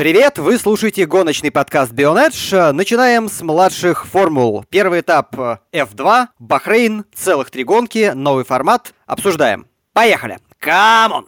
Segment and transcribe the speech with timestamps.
[0.00, 2.72] Привет, вы слушаете гоночный подкаст Be On Edge.
[2.72, 4.64] Начинаем с младших формул.
[4.70, 8.94] Первый этап F2, Бахрейн, целых три гонки, новый формат.
[9.04, 9.66] Обсуждаем.
[9.92, 10.38] Поехали!
[10.58, 11.26] Come on!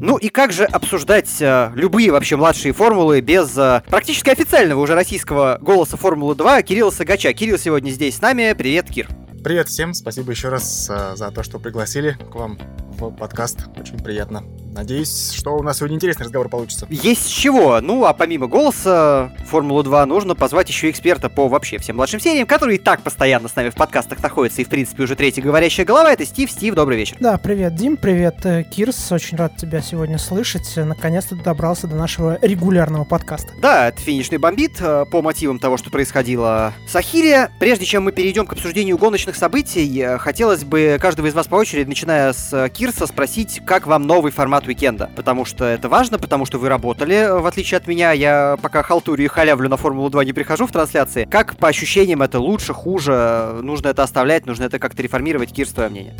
[0.00, 4.96] Ну и как же обсуждать э, любые вообще младшие формулы без э, практически официального уже
[4.96, 7.32] российского голоса Формулы 2 Кирилла Сагача.
[7.32, 8.52] Кирилл сегодня здесь с нами.
[8.58, 9.06] Привет, Кир.
[9.42, 12.60] Привет всем, спасибо еще раз э, за то, что пригласили к вам
[13.10, 13.66] подкаст.
[13.78, 14.44] Очень приятно.
[14.72, 16.86] Надеюсь, что у нас сегодня интересный разговор получится.
[16.88, 17.78] Есть с чего.
[17.82, 22.76] Ну, а помимо голоса Формулу-2 нужно позвать еще эксперта по вообще всем младшим сериям, который
[22.76, 26.12] и так постоянно с нами в подкастах находится и, в принципе, уже третья говорящая голова.
[26.12, 26.50] Это Стив.
[26.50, 27.16] Стив, добрый вечер.
[27.20, 29.12] Да, привет, Дим, привет, э, Кирс.
[29.12, 30.70] Очень рад тебя сегодня слышать.
[30.76, 33.52] Наконец-то добрался до нашего регулярного подкаста.
[33.60, 37.50] Да, это финишный бомбит э, по мотивам того, что происходило с Ахире.
[37.60, 41.56] Прежде чем мы перейдем к обсуждению гоночных событий, э, хотелось бы каждого из вас по
[41.56, 46.46] очереди, начиная с Кирса, спросить, как вам новый формат уикенда, потому что это важно, потому
[46.46, 50.32] что вы работали, в отличие от меня, я пока халтурю и халявлю на Формулу-2 не
[50.32, 51.26] прихожу в трансляции.
[51.30, 55.52] Как по ощущениям это лучше, хуже, нужно это оставлять, нужно это как-то реформировать?
[55.52, 56.14] Кир, твое мнение?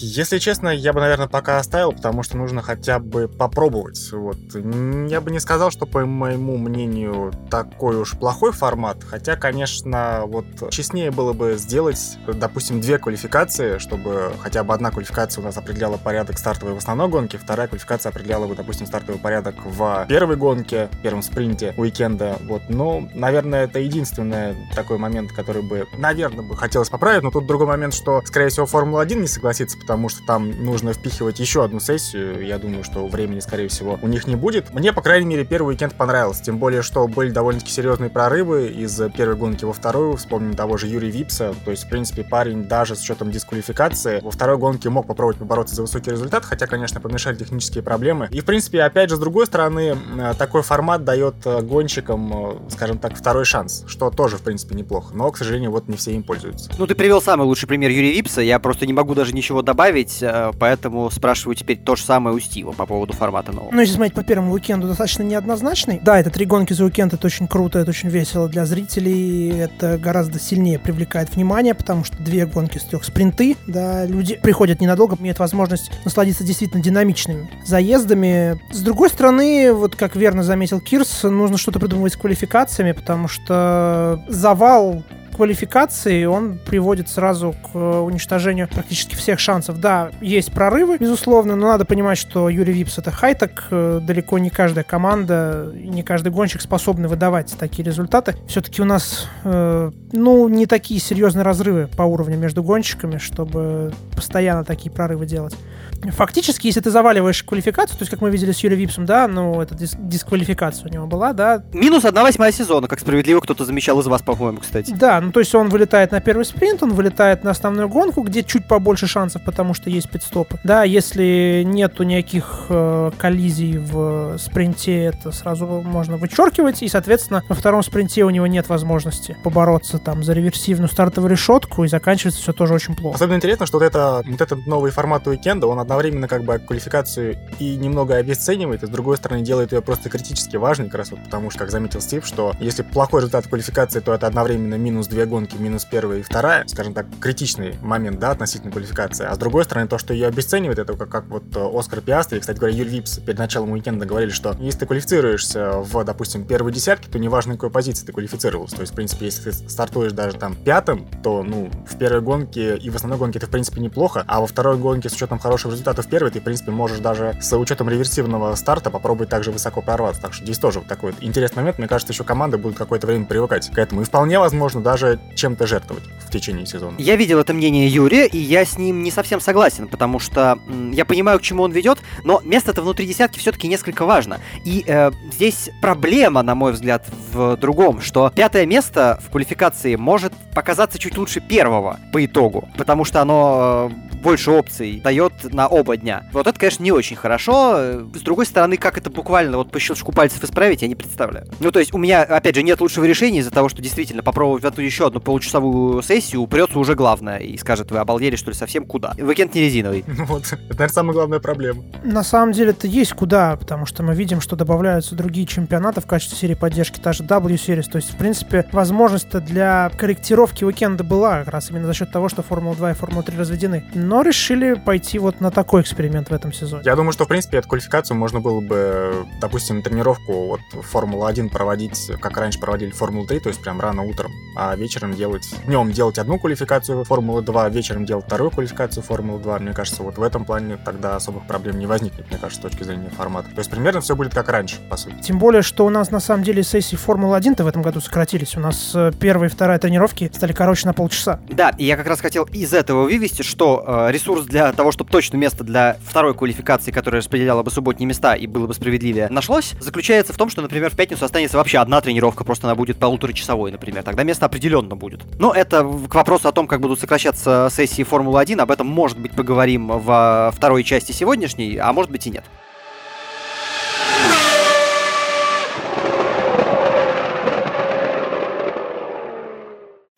[0.00, 4.10] Если честно, я бы, наверное, пока оставил, потому что нужно хотя бы попробовать.
[4.12, 4.38] Вот.
[4.54, 10.46] Я бы не сказал, что, по моему мнению, такой уж плохой формат, хотя, конечно, вот
[10.70, 15.96] честнее было бы сделать, допустим, две квалификации, чтобы хотя бы одна квалификация у нас определяла
[15.96, 20.88] порядок стартовой в основной гонке, вторая квалификация определяла бы, допустим, стартовый порядок в первой гонке,
[21.02, 22.38] первом спринте уикенда.
[22.42, 27.22] Вот, но, наверное, это единственный такой момент, который бы, наверное, бы хотелось поправить.
[27.22, 31.40] Но тут другой момент, что, скорее всего, Формула-1 не согласится, потому что там нужно впихивать
[31.40, 32.44] еще одну сессию.
[32.46, 34.72] Я думаю, что времени, скорее всего, у них не будет.
[34.72, 36.42] Мне, по крайней мере, первый уикенд понравился.
[36.42, 40.16] Тем более, что были довольно-таки серьезные прорывы из первой гонки во вторую.
[40.16, 41.54] Вспомним того же Юрия Випса.
[41.64, 45.74] То есть, в принципе, парень даже с учетом дисквалификации во второй гонке мог попробовать побороться
[45.74, 48.28] за высокий результат, хотя, конечно, помешали технические проблемы.
[48.30, 52.70] И, в принципе, опять же, с другой стороны, э, такой формат дает э, гонщикам, э,
[52.70, 55.14] скажем так, второй шанс, что тоже, в принципе, неплохо.
[55.14, 56.70] Но, к сожалению, вот не все им пользуются.
[56.78, 60.22] Ну, ты привел самый лучший пример Юрия Випса, я просто не могу даже ничего добавить,
[60.58, 63.70] поэтому спрашиваю теперь то же самое у Стива по поводу формата нового.
[63.72, 66.00] Ну, если смотреть по первому уикенду, достаточно неоднозначный.
[66.02, 69.98] Да, это три гонки за уикенд, это очень круто, это очень весело для зрителей, это
[69.98, 75.16] гораздо сильнее привлекает внимание, потому что две гонки с трех спринты, да, люди приходят ненадолго,
[75.20, 78.60] имеют возможность насладиться действительно динамичными заездами.
[78.70, 84.24] С другой стороны, вот как верно заметил Кирс, нужно что-то придумывать с квалификациями, потому что
[84.28, 85.04] завал
[85.36, 89.80] квалификации, он приводит сразу к уничтожению практически всех шансов.
[89.80, 94.50] Да, есть прорывы, безусловно, но надо понимать, что Юрий Випс это хайтек, э, далеко не
[94.50, 98.34] каждая команда, не каждый гонщик способны выдавать такие результаты.
[98.48, 104.64] Все-таки у нас, э, ну, не такие серьезные разрывы по уровню между гонщиками, чтобы постоянно
[104.64, 105.54] такие прорывы делать.
[106.02, 109.60] Фактически, если ты заваливаешь квалификацию, то есть, как мы видели с Юрием Випсом, да, ну,
[109.60, 111.64] это дис- дисквалификация у него была, да.
[111.72, 114.92] Минус одна восьмая сезона, как справедливо кто-то замечал из вас, по-моему, кстати.
[114.92, 118.44] Да, ну, то есть он вылетает на первый спринт, он вылетает на основную гонку, где
[118.44, 120.60] чуть побольше шансов, потому что есть пидстопы.
[120.62, 127.56] Да, если нету никаких э, коллизий в спринте, это сразу можно вычеркивать, и, соответственно, во
[127.56, 132.52] втором спринте у него нет возможности побороться там за реверсивную стартовую решетку, и заканчивается все
[132.52, 133.16] тоже очень плохо.
[133.16, 137.36] Особенно интересно, что вот, это, вот этот новый формат уикенда, он одновременно как бы квалификацию
[137.58, 141.24] и немного обесценивает, и с другой стороны делает ее просто критически важной, как раз вот
[141.24, 145.24] потому что, как заметил Стив, что если плохой результат квалификации, то это одновременно минус две
[145.24, 149.24] гонки, минус первая и вторая, скажем так, критичный момент, да, относительно квалификации.
[149.24, 152.38] А с другой стороны, то, что ее обесценивает, это как, как вот э, Оскар Пиастри,
[152.38, 156.70] кстати говоря, Юль Випс перед началом уикенда говорили, что если ты квалифицируешься в, допустим, первой
[156.70, 158.76] десятке, то неважно, какой позиции ты квалифицировался.
[158.76, 162.76] То есть, в принципе, если ты стартуешь даже там пятым, то, ну, в первой гонке
[162.76, 165.72] и в основной гонке это, в принципе, неплохо, а во второй гонке с учетом хороших
[165.72, 170.20] результатов первой ты, в принципе, можешь даже с учетом реверсивного старта попробовать также высоко прорваться.
[170.20, 171.78] Так что здесь тоже вот такой вот интересный момент.
[171.78, 174.02] Мне кажется, еще команда будет какое-то время привыкать к этому.
[174.02, 176.96] И вполне возможно даже чем-то жертвовать в течение сезона.
[176.98, 180.90] Я видел это мнение Юрия, и я с ним не совсем согласен, потому что м,
[180.90, 184.40] я понимаю, к чему он ведет, но место-то внутри десятки все-таки несколько важно.
[184.64, 190.32] И э, здесь проблема, на мой взгляд, в другом, что пятое место в квалификации может
[190.54, 195.96] показаться чуть лучше первого по итогу, потому что оно э, больше опций дает на оба
[195.96, 196.28] дня.
[196.32, 198.02] Вот это, конечно, не очень хорошо.
[198.14, 201.46] С другой стороны, как это буквально вот по щелчку пальцев исправить, я не представляю.
[201.60, 204.64] Ну, то есть у меня, опять же, нет лучшего решения из-за того, что действительно попробовать
[204.64, 208.56] в эту еще одну получасовую сессию упрется уже главное и скажет, вы обалдели, что ли,
[208.56, 209.12] совсем куда?
[209.18, 210.04] Уикенд не резиновый.
[210.26, 211.84] Вот, это, наверное, самая главная проблема.
[212.02, 216.06] На самом деле это есть куда, потому что мы видим, что добавляются другие чемпионаты в
[216.06, 217.90] качестве серии поддержки, та же W-Series.
[217.90, 222.28] То есть, в принципе, возможность для корректировки уикенда была как раз именно за счет того,
[222.28, 223.84] что Формула-2 и Формула-3 разведены.
[223.94, 226.82] Но решили пойти вот на такой эксперимент в этом сезоне.
[226.86, 232.10] Я думаю, что, в принципе, эту квалификацию можно было бы, допустим, тренировку вот Формула-1 проводить,
[232.20, 236.38] как раньше проводили Формулу-3, то есть прям рано утром, а вечером делать, днем делать одну
[236.38, 239.60] квалификацию Формулы-2, вечером делать вторую квалификацию Формулы-2.
[239.60, 242.84] Мне кажется, вот в этом плане тогда особых проблем не возникнет, мне кажется, с точки
[242.84, 243.48] зрения формата.
[243.50, 245.16] То есть примерно все будет как раньше, по сути.
[245.22, 248.56] Тем более, что у нас на самом деле сессии Формулы-1-то в этом году сократились.
[248.56, 251.40] У нас э, первая и вторая тренировки стали короче на полчаса.
[251.48, 255.10] Да, и я как раз хотел из этого вывести, что э, ресурс для того, чтобы
[255.10, 259.74] точно место для второй квалификации, которая распределяла бы субботние места и было бы справедливее, нашлось,
[259.80, 263.72] заключается в том, что, например, в пятницу останется вообще одна тренировка, просто она будет полуторачасовой,
[263.72, 264.02] например.
[264.02, 265.22] Тогда место определенно будет.
[265.38, 269.32] Но это к вопросу о том, как будут сокращаться сессии Формулы-1, об этом, может быть,
[269.32, 272.44] поговорим во второй части сегодняшней, а может быть и нет.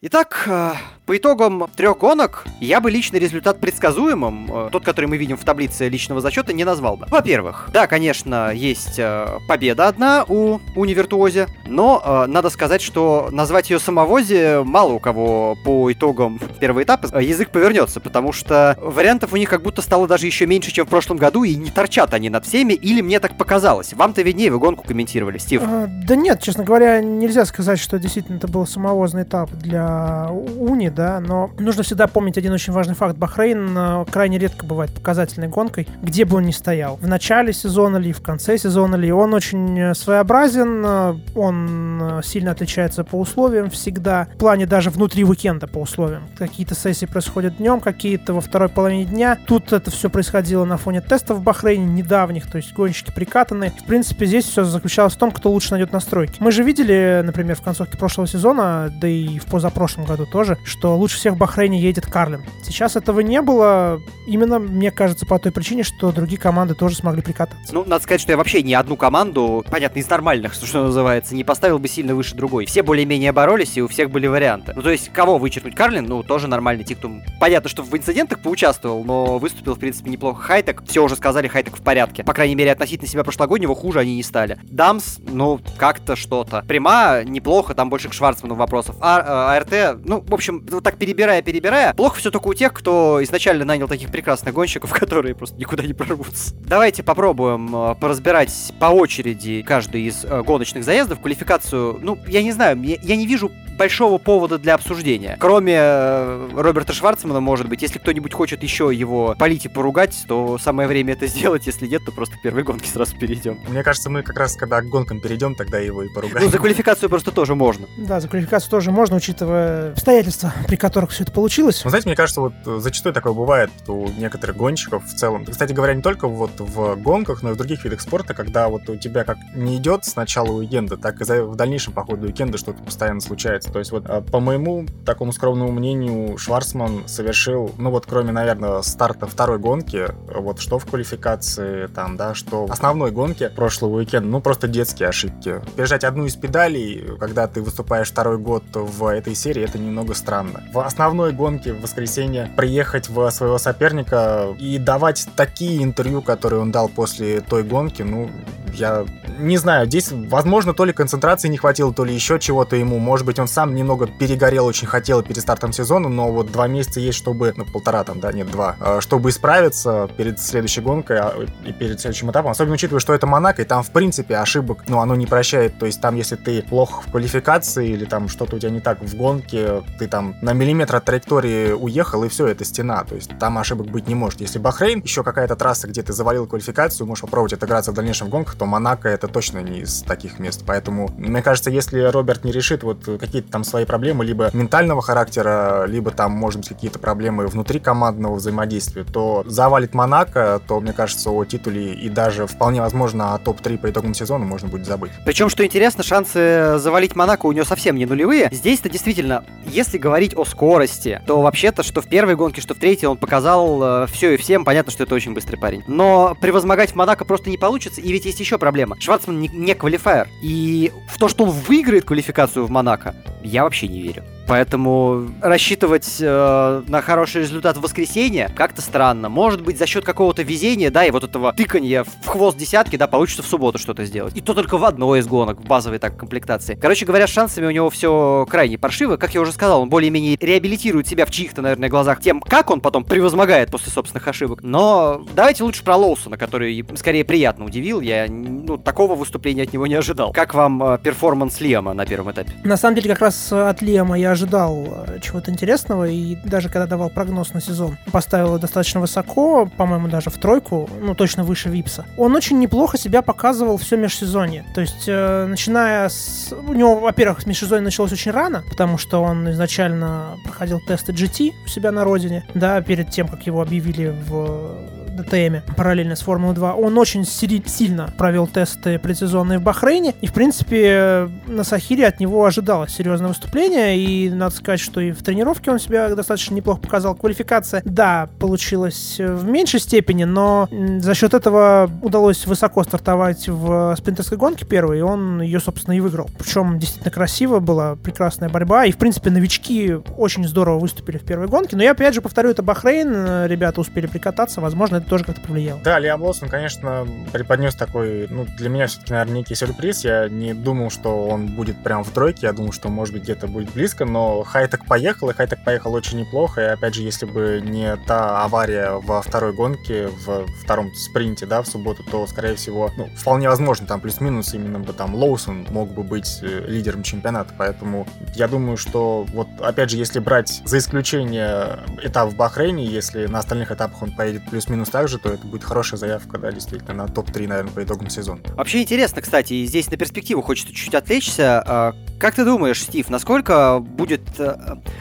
[0.00, 0.72] Итак, э,
[1.08, 5.44] по итогам трех гонок я бы личный результат предсказуемым, э, тот, который мы видим в
[5.44, 7.06] таблице личного зачета, не назвал бы.
[7.08, 13.70] Во-первых, да, конечно, есть э, победа одна у Универтуозе, но э, надо сказать, что назвать
[13.70, 19.38] ее самовозе мало у кого по итогам первого этапа язык повернется, потому что вариантов у
[19.38, 22.28] них как будто стало даже еще меньше, чем в прошлом году, и не торчат они
[22.28, 23.94] над всеми, или мне так показалось.
[23.94, 25.62] Вам-то виднее, вы гонку комментировали, Стив.
[25.64, 30.90] А, да нет, честно говоря, нельзя сказать, что действительно это был самовозный этап для Уни,
[30.98, 33.16] да, но нужно всегда помнить один очень важный факт.
[33.16, 36.96] Бахрейн э, крайне редко бывает показательной гонкой, где бы он ни стоял.
[36.96, 39.12] В начале сезона ли, в конце сезона ли.
[39.12, 44.26] Он очень э, своеобразен, э, он сильно отличается по условиям всегда.
[44.34, 46.24] В плане даже внутри уикенда по условиям.
[46.36, 49.38] Какие-то сессии происходят днем, какие-то во второй половине дня.
[49.46, 53.72] Тут это все происходило на фоне тестов в Бахрейне недавних, то есть гонщики прикатаны.
[53.84, 56.38] В принципе, здесь все заключалось в том, кто лучше найдет настройки.
[56.40, 60.87] Мы же видели, например, в концовке прошлого сезона, да и в позапрошлом году тоже, что
[60.88, 62.42] что лучше всех в Бахрейне едет Карлин.
[62.62, 67.20] Сейчас этого не было, именно, мне кажется, по той причине, что другие команды тоже смогли
[67.20, 67.74] прикататься.
[67.74, 71.44] Ну, надо сказать, что я вообще ни одну команду, понятно, из нормальных, что называется, не
[71.44, 72.64] поставил бы сильно выше другой.
[72.64, 74.72] Все более-менее боролись, и у всех были варианты.
[74.74, 75.74] Ну, то есть, кого вычеркнуть?
[75.74, 77.20] Карлин, ну, тоже нормальный тиктум.
[77.38, 80.40] Понятно, что в инцидентах поучаствовал, но выступил, в принципе, неплохо.
[80.40, 82.24] Хайтек, все уже сказали, Хайтек в порядке.
[82.24, 84.58] По крайней мере, относительно себя прошлогоднего хуже они не стали.
[84.62, 86.64] Дамс, ну, как-то что-то.
[86.66, 88.96] Прима, неплохо, там больше к Шварцману вопросов.
[89.00, 91.92] А, а АРТ, ну, в общем, вот так перебирая, перебирая.
[91.92, 95.92] Плохо все только у тех, кто изначально нанял таких прекрасных гонщиков, которые просто никуда не
[95.92, 96.54] прорвутся.
[96.60, 101.20] Давайте попробуем э, поразбирать по очереди каждый из э, гоночных заездов.
[101.20, 105.36] Квалификацию, ну, я не знаю, я, я не вижу большого повода для обсуждения.
[105.40, 110.58] Кроме э, Роберта Шварцмана, может быть, если кто-нибудь хочет еще его полить и поругать, то
[110.58, 111.66] самое время это сделать.
[111.66, 113.58] Если нет, то просто к первой гонке сразу перейдем.
[113.68, 116.44] Мне кажется, мы как раз, когда к гонкам перейдем, тогда его и поругаем.
[116.44, 117.86] Ну, за квалификацию просто тоже можно.
[117.96, 121.80] Да, за квалификацию тоже можно, учитывая обстоятельства, при которых все это получилось.
[121.82, 125.46] Ну, знаете, мне кажется, вот зачастую такое бывает у некоторых гонщиков в целом.
[125.46, 128.86] Кстати говоря, не только вот в гонках, но и в других видах спорта, когда вот
[128.90, 132.58] у тебя как не идет с начала уикенда, так и в дальнейшем по ходу уикенда
[132.58, 133.72] что-то постоянно случается.
[133.72, 138.82] То есть вот а, по моему такому скромному мнению, Шварцман совершил, ну вот кроме, наверное,
[138.82, 144.28] старта второй гонки, вот что в квалификации там, да, что в основной гонке прошлого уикенда,
[144.28, 145.62] ну просто детские ошибки.
[145.78, 150.47] Бежать одну из педалей, когда ты выступаешь второй год в этой серии, это немного странно.
[150.72, 156.70] В основной гонке в воскресенье приехать в своего соперника и давать такие интервью, которые он
[156.70, 158.30] дал после той гонки, ну,
[158.74, 159.04] я
[159.38, 162.98] не знаю, здесь, возможно, то ли концентрации не хватило, то ли еще чего-то ему.
[162.98, 167.00] Может быть, он сам немного перегорел, очень хотел перед стартом сезона, но вот два месяца
[167.00, 171.34] есть, чтобы, ну, полтора там, да, нет, два, а, чтобы исправиться перед следующей гонкой а,
[171.64, 172.50] и перед следующим этапом.
[172.50, 175.78] Особенно учитывая, что это Монако, и там, в принципе, ошибок, ну, оно не прощает.
[175.78, 179.00] То есть там, если ты плох в квалификации или там что-то у тебя не так
[179.00, 183.04] в гонке, ты там на миллиметр от траектории уехал, и все, это стена.
[183.04, 184.40] То есть там ошибок быть не может.
[184.40, 188.54] Если Бахрейн, еще какая-то трасса, где ты завалил квалификацию, можешь попробовать отыграться в дальнейшем гонках,
[188.54, 190.62] то Монако это точно не из таких мест.
[190.66, 195.84] Поэтому, мне кажется, если Роберт не решит вот какие-то там свои проблемы, либо ментального характера,
[195.86, 201.30] либо там, может быть, какие-то проблемы внутри командного взаимодействия, то завалит Монако, то, мне кажется,
[201.30, 205.10] о титуле и даже вполне возможно о топ-3 по итогам сезона можно будет забыть.
[205.24, 208.48] Причем, что интересно, шансы завалить Монако у него совсем не нулевые.
[208.52, 213.08] Здесь-то действительно, если говорить о скорости, то вообще-то, что в первой гонке, что в третьей,
[213.08, 214.64] он показал э, все и всем.
[214.64, 215.82] Понятно, что это очень быстрый парень.
[215.86, 219.00] Но превозмогать в Монако просто не получится, и ведь есть еще проблема.
[219.00, 220.28] Шварцман не, не квалифайер.
[220.42, 224.24] И в то, что он выиграет квалификацию в Монако, я вообще не верю.
[224.48, 229.28] Поэтому рассчитывать э, на хороший результат в воскресенье как-то странно.
[229.28, 233.06] Может быть, за счет какого-то везения, да, и вот этого тыканья в хвост десятки, да,
[233.06, 234.34] получится в субботу что-то сделать.
[234.34, 236.78] И то только в одной из гонок, в базовой так комплектации.
[236.80, 239.18] Короче говоря, с шансами у него все крайне паршиво.
[239.18, 242.80] Как я уже сказал, он более-менее реабилитирует себя в чьих-то, наверное, глазах тем, как он
[242.80, 244.60] потом превозмогает после собственных ошибок.
[244.62, 248.00] Но давайте лучше про Лоусона, который скорее приятно удивил.
[248.00, 250.32] Я ну, такого выступления от него не ожидал.
[250.32, 252.52] Как вам э, перформанс Лиама на первом этапе?
[252.64, 256.86] На самом деле, как раз от Лиама я ожидал э, чего-то интересного, и даже когда
[256.86, 262.06] давал прогноз на сезон, поставил достаточно высоко, по-моему, даже в тройку, ну, точно выше Випса.
[262.16, 264.64] Он очень неплохо себя показывал все межсезонье.
[264.74, 266.52] То есть, э, начиная с...
[266.52, 271.68] У него, во-первых, межсезонье началось очень рано, потому что он изначально проходил тесты GT у
[271.68, 276.74] себя на родине, да, перед тем, как его объявили в ДТМ параллельно с Формулой 2,
[276.74, 282.44] он очень сильно провел тесты предсезонные в Бахрейне, и, в принципе, на Сахире от него
[282.44, 287.14] ожидалось серьезное выступление, и надо сказать, что и в тренировке он себя достаточно неплохо показал.
[287.14, 294.38] Квалификация, да, получилась в меньшей степени, но за счет этого удалось высоко стартовать в спринтерской
[294.38, 296.30] гонке первой, и он ее, собственно, и выиграл.
[296.38, 301.48] Причем действительно красиво, была прекрасная борьба, и, в принципе, новички очень здорово выступили в первой
[301.48, 305.40] гонке, но я, опять же, повторю, это Бахрейн, ребята успели прикататься, возможно, это тоже как-то
[305.40, 305.80] повлияло.
[305.82, 310.04] Да, Лиам Лоусон, конечно, преподнес такой, ну, для меня все-таки, наверное, некий сюрприз.
[310.04, 313.46] Я не думал, что он будет прям в тройке, я думал, что, может быть, где-то
[313.46, 317.60] будет близко, но Хайтек поехал, и Хайтек поехал очень неплохо, и, опять же, если бы
[317.64, 322.90] не та авария во второй гонке, в втором спринте, да, в субботу, то, скорее всего,
[322.96, 327.52] ну, вполне возможно, там плюс-минус именно бы там Лоусон мог бы быть э, лидером чемпионата,
[327.56, 333.26] поэтому я думаю, что вот, опять же, если брать за исключение этап в Бахрейне, если
[333.26, 336.92] на остальных этапах он поедет плюс-минус так же, то это будет хорошая заявка, да, действительно,
[336.92, 338.40] на топ-3, наверное, по итогам сезона.
[338.56, 341.62] Вообще интересно, кстати, и здесь на перспективу хочется чуть-чуть отвлечься.
[341.64, 344.56] А, как ты думаешь, Стив, насколько будет э,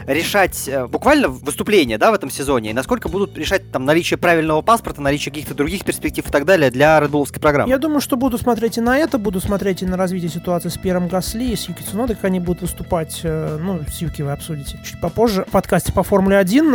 [0.06, 4.62] решать э, буквально выступление, да, в этом сезоне, и насколько будут решать там наличие правильного
[4.62, 7.68] паспорта, наличие каких-то других перспектив и так далее для Bullской программы?
[7.68, 10.78] Я думаю, что буду смотреть и на это, буду смотреть и на развитие ситуации с
[10.78, 14.30] Первым Гасли и с Юки Цунодой, как они будут выступать, э, ну, с Юки вы
[14.30, 16.68] обсудите чуть попозже в подкасте по Формуле 1.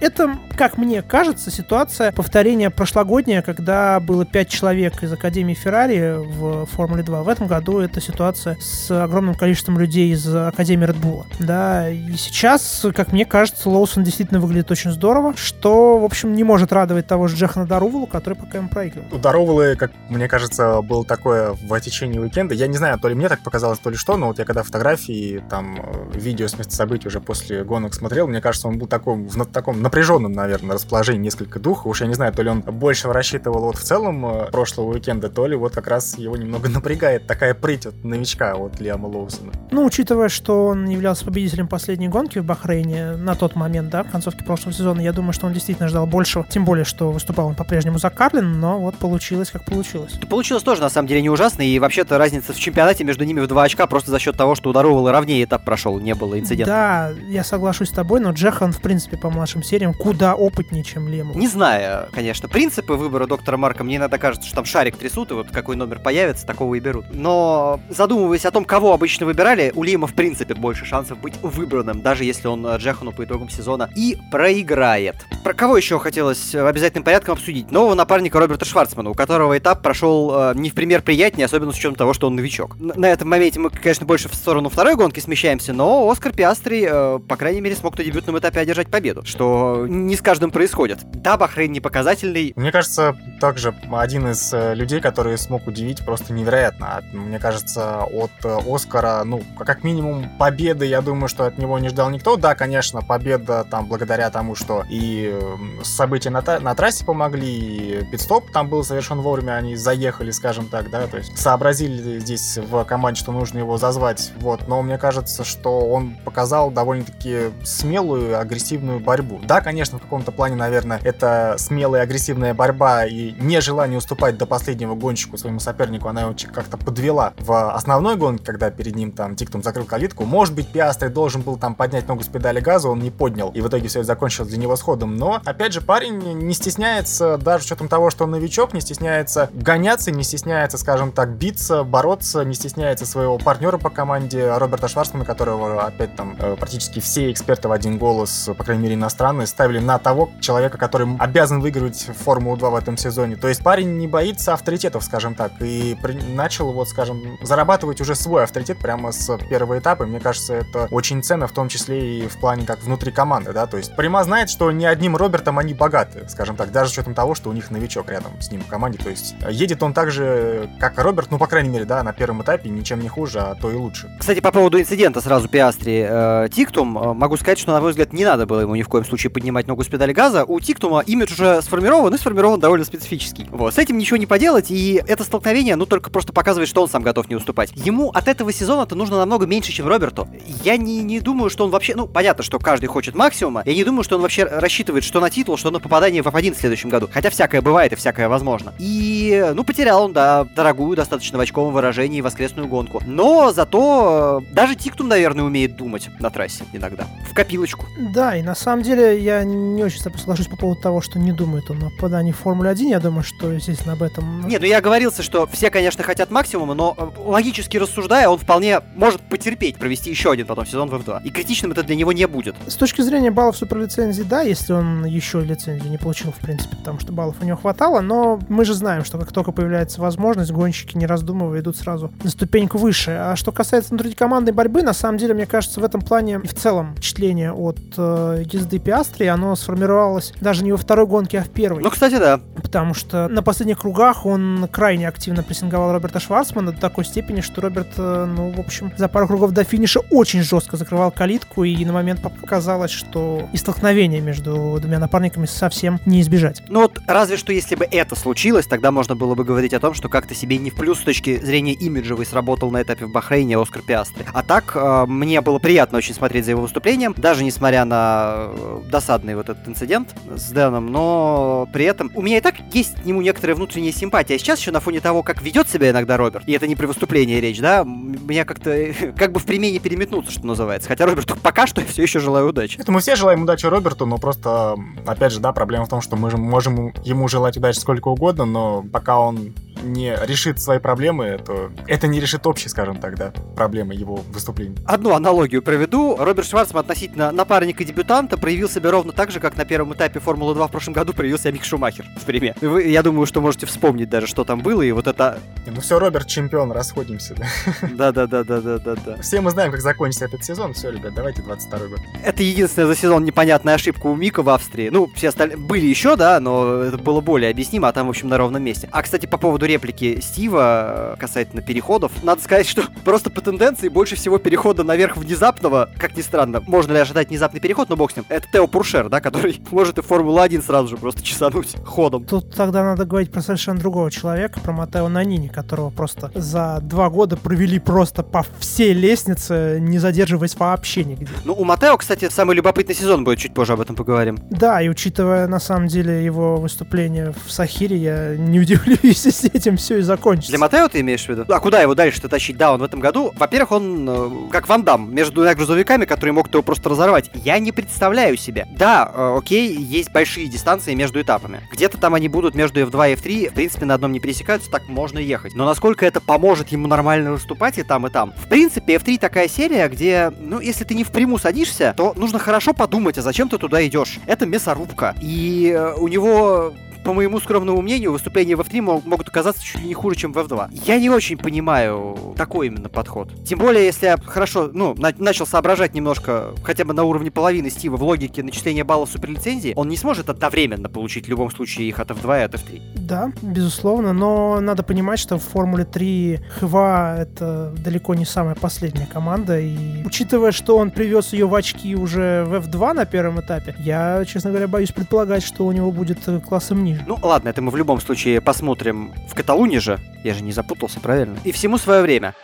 [0.00, 6.66] Это, как мне кажется, ситуация повторения прошлогодняя, когда было 5 человек из Академии Феррари в
[6.66, 7.22] Формуле 2.
[7.22, 11.24] В этом году это ситуация с огромным количеством людей из Академии Red.
[11.38, 16.44] Да, и сейчас, как мне кажется, Лоусон действительно выглядит очень здорово, что, в общем, не
[16.44, 19.08] может радовать того же Джехана Дарувала, который пока им проигрывал.
[19.12, 22.54] У Дарувалы, как мне кажется, было такое в течение уикенда.
[22.54, 24.62] Я не знаю, то ли мне так показалось, то ли что, но вот я когда
[24.62, 28.86] фотографии, там, э, видео с места событий уже после гонок смотрел, мне кажется, он был
[28.86, 31.88] такой, в таком напряженном, наверное, расположении несколько духа.
[31.88, 35.28] Уж я не знаю, то ли он больше рассчитывал вот в целом э, прошлого уикенда,
[35.28, 39.52] то ли вот как раз его немного напрягает такая прыть от новичка от Лиама Лоусона.
[39.70, 44.10] Ну, учитывая, что он являлся победителем последней гонки в Бахрейне на тот момент, да, в
[44.10, 46.44] концовке прошлого сезона, я думаю, что он действительно ждал большего.
[46.48, 50.12] Тем более, что выступал он по-прежнему за Карлин, но вот получилось, как получилось.
[50.28, 53.46] Получилось тоже, на самом деле, не ужасно, и вообще-то разница в чемпионате между ними в
[53.46, 56.72] два очка просто за счет того, что у Даровала ровнее этап прошел, не было инцидента.
[56.72, 61.08] Да, я соглашусь с тобой, но Джехан, в принципе, по младшим сериям куда опытнее, чем
[61.08, 61.34] Лему.
[61.34, 65.34] Не знаю, конечно, принципы выбора доктора Марка, мне иногда кажется, что там шарик трясут, и
[65.34, 67.06] вот какой номер появится, такого и берут.
[67.12, 72.00] Но задумываясь о том, кого обычно выбирали, у Лима, в принципе, больше шансов быть выбранным,
[72.00, 75.16] даже если он э, Джехану по итогам сезона и проиграет.
[75.42, 77.70] Про кого еще хотелось в обязательным порядком обсудить?
[77.70, 81.76] Нового напарника Роберта Шварцмана, у которого этап прошел э, не в пример приятнее, особенно с
[81.76, 82.76] учетом того, что он новичок.
[82.78, 87.18] На этом моменте мы, конечно, больше в сторону второй гонки смещаемся, но Оскар Пиастри, э,
[87.18, 91.00] по крайней мере, смог на дебютном этапе одержать победу, что не с каждым происходит.
[91.04, 91.80] Да, Бахрейн не
[92.14, 92.52] показательный.
[92.56, 97.02] Мне кажется, также один из э, людей, который смог удивить просто невероятно.
[97.12, 101.88] Мне кажется, от э, Оскара, ну, как минимум, победы, я думаю, что от него не
[101.88, 102.36] ждал никто.
[102.36, 105.38] Да, конечно, победа там благодаря тому, что и
[105.82, 110.90] события на, на трассе помогли, и пидстоп там был совершен вовремя, они заехали, скажем так,
[110.90, 115.44] да, то есть сообразили здесь в команде, что нужно его зазвать, вот, но мне кажется,
[115.44, 119.40] что он показал довольно-таки смелую, агрессивную борьбу.
[119.44, 124.94] Да, конечно, в каком-то плане, наверное, это смелая, агрессивная борьба и нежелание уступать до последнего
[124.94, 129.62] гонщику своему сопернику, она его как-то подвела в основной гонке, когда перед ним там Тиктум
[129.62, 130.24] закрыл калитку.
[130.24, 133.60] Может быть, Пиастри должен был там поднять ногу с педали газа, он не поднял, и
[133.60, 135.16] в итоге все это закончилось для него сходом.
[135.16, 139.50] Но, опять же, парень не стесняется, даже с учетом того, что он новичок, не стесняется
[139.52, 145.24] гоняться, не стесняется, скажем так, биться, бороться, не стесняется своего партнера по команде Роберта Шварцмана,
[145.24, 149.78] которого, опять там, э, практически все эксперты в один голос, по крайней мере, иностранные, ставили
[149.78, 151.60] на того человека, который обязан
[151.94, 153.36] выиграть Формулу-2 в этом сезоне.
[153.36, 156.14] То есть парень не боится авторитетов, скажем так, и при...
[156.34, 160.06] начал, вот, скажем, зарабатывать уже свой авторитет прямо с первого этапа.
[160.06, 163.66] Мне кажется, это очень ценно, в том числе и в плане как внутри команды, да,
[163.66, 167.14] то есть Прима знает, что ни одним Робертом они богаты, скажем так, даже с учетом
[167.14, 170.10] того, что у них новичок рядом с ним в команде, то есть едет он так
[170.10, 173.54] же, как Роберт, ну, по крайней мере, да, на первом этапе ничем не хуже, а
[173.54, 174.10] то и лучше.
[174.18, 178.12] Кстати, по поводу инцидента сразу Пиастри э, Тиктум, э, могу сказать, что, на мой взгляд,
[178.12, 180.44] не надо было ему ни в коем случае поднимать ногу с педали газа.
[180.44, 183.46] У Тиктума имидж уже сформирован и сформирован довольно специфический.
[183.50, 186.88] Вот, с этим ничего не поделать, и это столкновение, ну, только просто показывает, что он
[186.88, 187.72] сам готов не уступать.
[187.74, 190.26] Ему от этого сезона-то нужно намного меньше, чем Роберту.
[190.64, 191.94] Я не, не думаю, что он вообще...
[191.94, 193.62] Ну, понятно, что каждый хочет максимума.
[193.66, 196.54] Я не думаю, что он вообще рассчитывает, что на титул, что на попадание в F1
[196.54, 197.10] в следующем году.
[197.12, 198.72] Хотя всякое бывает и всякое возможно.
[198.78, 203.02] И, ну, потерял он, да, дорогую достаточно в очковом выражении воскресную гонку.
[203.04, 207.04] Но зато э, даже Тиктум, наверное, умеет думать на трассе иногда.
[207.30, 207.84] В копилочку.
[208.14, 211.70] Да, и на самом деле я не очень соглашусь по поводу того, что не думает
[211.70, 212.90] он о попадании в Формуле-1.
[212.90, 214.46] Я думаю, что, естественно, об этом...
[214.46, 218.80] Нет, ну я оговорился, что все, конечно, хотят максимума, но э, логически рассуждая, он вполне
[218.94, 221.22] может потерпеть провести еще один потом сезон в F2.
[221.24, 222.54] И критичным это для него не будет.
[222.66, 227.00] С точки зрения баллов суперлицензии, да, если он еще лицензию не получил, в принципе, потому
[227.00, 230.96] что баллов у него хватало, но мы же знаем, что как только появляется возможность, гонщики,
[230.96, 233.10] не раздумывая, идут сразу на ступеньку выше.
[233.12, 236.54] А что касается внутрикомандной борьбы, на самом деле, мне кажется, в этом плане и в
[236.54, 241.50] целом впечатление от э, езды Пиастри, оно сформировалось даже не во второй гонке, а в
[241.50, 241.63] первой.
[241.68, 242.40] Ну, кстати, да.
[242.56, 247.60] Потому что на последних кругах он крайне активно прессинговал Роберта Шварцмана до такой степени, что
[247.60, 251.84] Роберт, э, ну, в общем, за пару кругов до финиша очень жестко закрывал калитку, и
[251.84, 256.62] на момент показалось, что и столкновение между двумя напарниками совсем не избежать.
[256.68, 259.94] Ну вот разве что если бы это случилось, тогда можно было бы говорить о том,
[259.94, 263.58] что как-то себе не в плюс с точки зрения имиджевой сработал на этапе в Бахрейне
[263.58, 264.24] Оскар Пиастри.
[264.32, 268.80] А так, э, мне было приятно очень смотреть за его выступлением, даже несмотря на э,
[268.90, 273.04] досадный вот этот инцидент с Дэном, но при этом у меня и так есть к
[273.04, 274.34] нему некоторая внутренняя симпатия.
[274.34, 276.86] А сейчас еще на фоне того, как ведет себя иногда Роберт, и это не при
[276.86, 280.88] выступлении речь, да, меня как-то как бы в примене переметнуться, что называется.
[280.88, 282.78] Хотя Роберту пока что я все еще желаю удачи.
[282.78, 286.16] Это мы все желаем удачи Роберту, но просто, опять же, да, проблема в том, что
[286.16, 291.38] мы же можем ему желать удачи сколько угодно, но пока он не решит свои проблемы,
[291.44, 294.76] то это не решит общие, скажем так, да, проблемы его выступлений.
[294.86, 296.16] Одну аналогию проведу.
[296.16, 300.70] Роберт Шварцман относительно напарника-дебютанта проявил себя ровно так же, как на первом этапе Формулы-2 в
[300.70, 302.54] прошлом году проявил себя Мик Шумахер, в пример.
[302.60, 305.38] Вы, я думаю, что можете вспомнить даже, что там было, и вот это...
[305.66, 307.46] Ну все, Роберт чемпион, расходимся, да?
[308.12, 309.22] Да-да-да-да-да-да.
[309.22, 310.74] Все мы знаем, как закончится этот сезон.
[310.74, 311.98] Все, ребят, давайте 22 год.
[312.22, 314.88] Это единственная за сезон непонятная ошибка у Мика в Австрии.
[314.90, 318.28] Ну, все остальные были еще, да, но это было более объяснимо, а там, в общем,
[318.28, 318.88] на ровном месте.
[318.92, 323.88] А, кстати, по поводу реплики Стива э, касательно переходов, надо сказать, что просто по тенденции
[323.88, 328.12] больше всего перехода наверх внезапного, как ни странно, можно ли ожидать внезапный переход, но бог
[328.12, 332.24] с ним, это Тео Пуршер, да, который может и Формулу-1 сразу же просто чесануть ходом.
[332.24, 337.10] Тут тогда надо говорить про совершенно другого человека, про Матео Нанини, которого просто за два
[337.10, 341.28] года провели просто по всей лестнице, не задерживаясь вообще нигде.
[341.44, 344.38] Ну, у Матео, кстати, самый любопытный сезон будет, чуть позже об этом поговорим.
[344.50, 349.76] Да, и учитывая, на самом деле, его выступление в Сахире, я не удивлюсь, если этим
[349.76, 350.50] все и закончится.
[350.50, 351.44] Для Матео ты имеешь в виду?
[351.48, 352.56] А куда его дальше-то тащить?
[352.56, 356.32] Да, он в этом году, во-первых, он э, как Ван Дам, между двумя грузовиками, которые
[356.32, 357.30] могут его просто разорвать.
[357.34, 358.66] Я не представляю себе.
[358.76, 361.60] Да, э, окей, есть большие дистанции между этапами.
[361.72, 364.88] Где-то там они будут между F2 и F3, в принципе, на одном не пересекаются, так
[364.88, 365.54] можно ехать.
[365.54, 368.32] Но насколько это поможет ему нормально выступать и там, и там?
[368.36, 372.38] В принципе, F3 такая серия, где, ну, если ты не в приму садишься, то нужно
[372.38, 374.18] хорошо подумать, а зачем ты туда идешь.
[374.26, 375.14] Это мясорубка.
[375.20, 379.88] И э, у него по моему скромному мнению, выступления в F3 могут оказаться чуть ли
[379.88, 380.70] не хуже, чем в F2.
[380.86, 383.30] Я не очень понимаю такой именно подход.
[383.44, 387.70] Тем более, если я хорошо, ну, на начал соображать немножко, хотя бы на уровне половины
[387.70, 392.00] Стива в логике начисления баллов суперлицензии, он не сможет одновременно получить в любом случае их
[392.00, 392.82] от F2 и от F3.
[392.96, 399.06] Да, безусловно, но надо понимать, что в Формуле 3 ХВА это далеко не самая последняя
[399.06, 403.74] команда, и учитывая, что он привез ее в очки уже в F2 на первом этапе,
[403.78, 406.93] я, честно говоря, боюсь предполагать, что у него будет классом ниже.
[407.06, 409.98] Ну ладно, это мы в любом случае посмотрим в Каталуне же.
[410.22, 411.38] Я же не запутался, правильно?
[411.44, 412.34] И всему свое время.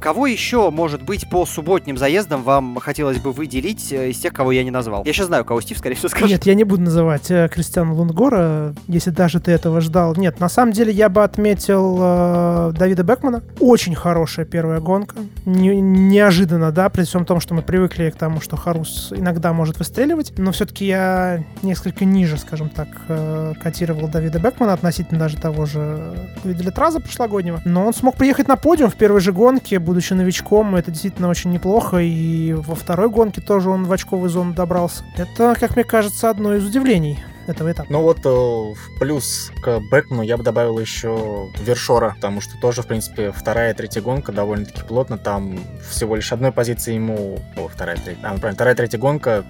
[0.00, 4.52] Кого еще, может быть, по субботним заездам вам хотелось бы выделить э, из тех, кого
[4.52, 5.04] я не назвал?
[5.04, 6.30] Я сейчас знаю, кого Стив, скорее всего, скажет.
[6.30, 10.14] Нет, я не буду называть э, Кристиана Лунгора, если даже ты этого ждал.
[10.16, 13.42] Нет, на самом деле я бы отметил э, Давида Бекмана.
[13.58, 15.16] Очень хорошая первая гонка.
[15.44, 19.78] Не, неожиданно, да, при всем том, что мы привыкли к тому, что Харус иногда может
[19.78, 20.32] выстреливать.
[20.38, 26.28] Но все-таки я несколько ниже, скажем так, э, котировал Давида Бекмана относительно даже того же
[26.44, 27.60] Видели Траза прошлогоднего.
[27.64, 31.50] Но он смог приехать на подиум в первой же гонке, будучи новичком, это действительно очень
[31.50, 35.02] неплохо, и во второй гонке тоже он в очковую зону добрался.
[35.16, 37.18] Это, как мне кажется, одно из удивлений
[37.48, 37.88] этого этапа.
[37.90, 42.82] Ну вот э, в плюс к Бекману я бы добавил еще Вершора, потому что тоже,
[42.82, 45.18] в принципе, вторая и третья гонка довольно-таки плотно.
[45.18, 45.58] Там
[45.88, 47.38] всего лишь одной позиции ему...
[47.56, 48.20] О, вторая, третья...
[48.22, 49.44] А, ну, правильно, вторая, третья гонка.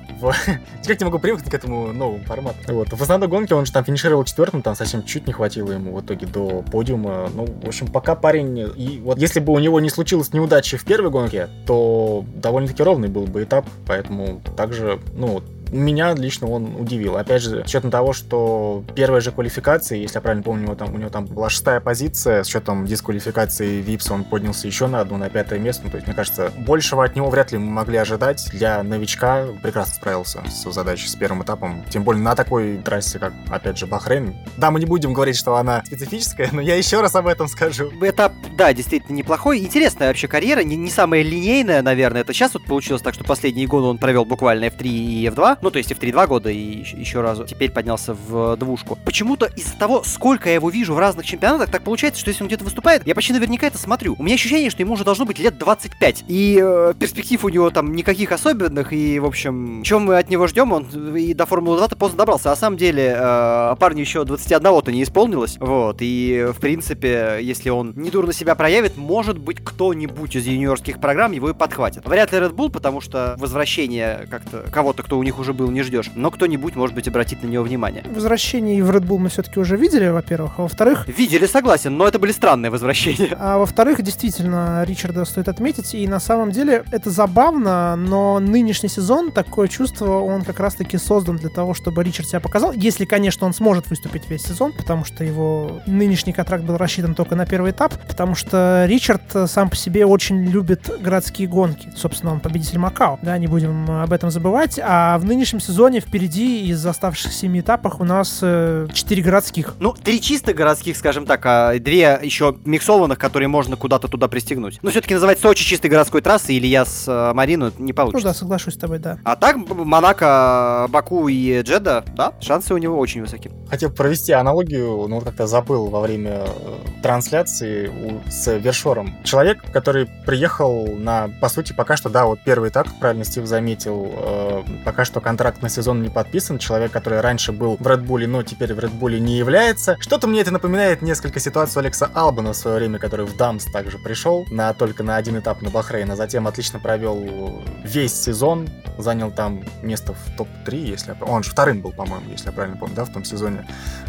[0.87, 2.59] Как не могу привыкнуть к этому новому формату.
[2.69, 2.93] Вот.
[2.93, 6.01] В основной гонке он же там финишировал четвертым, там совсем чуть не хватило ему в
[6.01, 7.31] итоге до подиума.
[7.35, 8.59] Ну, в общем, пока парень...
[8.77, 13.09] И вот если бы у него не случилось неудачи в первой гонке, то довольно-таки ровный
[13.09, 17.17] был бы этап, поэтому также, ну, меня лично он удивил.
[17.17, 20.75] Опять же, с учетом того, что первая же квалификация, если я правильно помню, у него
[20.75, 25.01] там, у него там была шестая позиция, с учетом дисквалификации Випса он поднялся еще на
[25.01, 25.85] одну, на пятое место.
[25.85, 28.49] Ну, то есть, мне кажется, большего от него вряд ли мы могли ожидать.
[28.53, 31.85] Для новичка прекрасно справился с задачей, с первым этапом.
[31.91, 34.35] Тем более на такой трассе, как, опять же, Бахрейн.
[34.57, 37.91] Да, мы не будем говорить, что она специфическая, но я еще раз об этом скажу.
[38.01, 39.59] Этап, да, действительно неплохой.
[39.59, 42.23] Интересная вообще карьера, не, не самая линейная, наверное.
[42.23, 45.58] Это сейчас вот получилось так, что последние годы он провел буквально F3 и F2.
[45.63, 48.99] Ну, то есть в 3-2 года и еще разу теперь поднялся в двушку.
[49.05, 52.49] Почему-то из-за того, сколько я его вижу в разных чемпионатах, так получается, что если он
[52.49, 54.15] где-то выступает, я почти наверняка это смотрю.
[54.19, 56.25] У меня ощущение, что ему уже должно быть лет 25.
[56.29, 60.47] И э, перспектив у него там никаких особенных, и, в общем, чем мы от него
[60.47, 62.49] ждем, он и до Формулы 2-то поздно добрался.
[62.49, 65.57] А на самом деле, э, парню еще 21-то не исполнилось.
[65.59, 71.33] Вот, и, в принципе, если он недурно себя проявит, может быть, кто-нибудь из юниорских программ
[71.33, 72.07] его и подхватит.
[72.07, 75.83] Вряд ли Red Bull, потому что возвращение как-то кого-то, кто у них уже был, не
[75.83, 76.11] ждешь.
[76.15, 78.05] Но кто-нибудь, может быть, обратит на него внимание.
[78.09, 80.53] Возвращение в Red Bull мы все-таки уже видели, во-первых.
[80.59, 81.07] А во-вторых...
[81.09, 83.37] Видели, согласен, но это были странные возвращения.
[83.39, 85.95] А во-вторых, действительно, Ричарда стоит отметить.
[85.95, 91.37] И на самом деле это забавно, но нынешний сезон, такое чувство, он как раз-таки создан
[91.37, 92.73] для того, чтобы Ричард себя показал.
[92.73, 97.37] Если, конечно, он сможет выступить весь сезон, потому что его нынешний контракт был рассчитан только
[97.37, 101.91] на первый этап, потому что Ричард сам по себе очень любит городские гонки.
[101.97, 104.79] Собственно, он победитель Макао, да, не будем об этом забывать.
[104.83, 109.75] А в нынешнем сезоне впереди из оставшихся семи этапах у нас э, четыре городских.
[109.81, 114.79] Ну, три чисто городских, скажем так, а две еще миксованных, которые можно куда-то туда пристегнуть.
[114.83, 118.27] Но все-таки называть Сочи чистой городской трассой или я с э, Марину не получится.
[118.27, 119.19] Ну да, соглашусь с тобой, да.
[119.25, 123.51] А так, Монако, Баку и Джеда, да, шансы у него очень высоки.
[123.69, 129.15] Хотел провести аналогию, но как-то забыл во время э, трансляции у, с Вершором.
[129.25, 134.11] Человек, который приехал на, по сути, пока что, да, вот первый этап, правильно Стив заметил,
[134.13, 136.59] э, пока что контракт на сезон не подписан.
[136.59, 139.99] Человек, который раньше был в Red Bull, но теперь в Red Bull не является.
[140.01, 143.99] Что-то мне это напоминает несколько ситуаций Алекса Албана в свое время, который в Дамс также
[143.99, 149.31] пришел на только на один этап на Бахрейн, а затем отлично провел весь сезон, занял
[149.31, 151.27] там место в топ-3, если я...
[151.27, 153.67] Он же вторым был, по-моему, если я правильно помню, да, в том сезоне.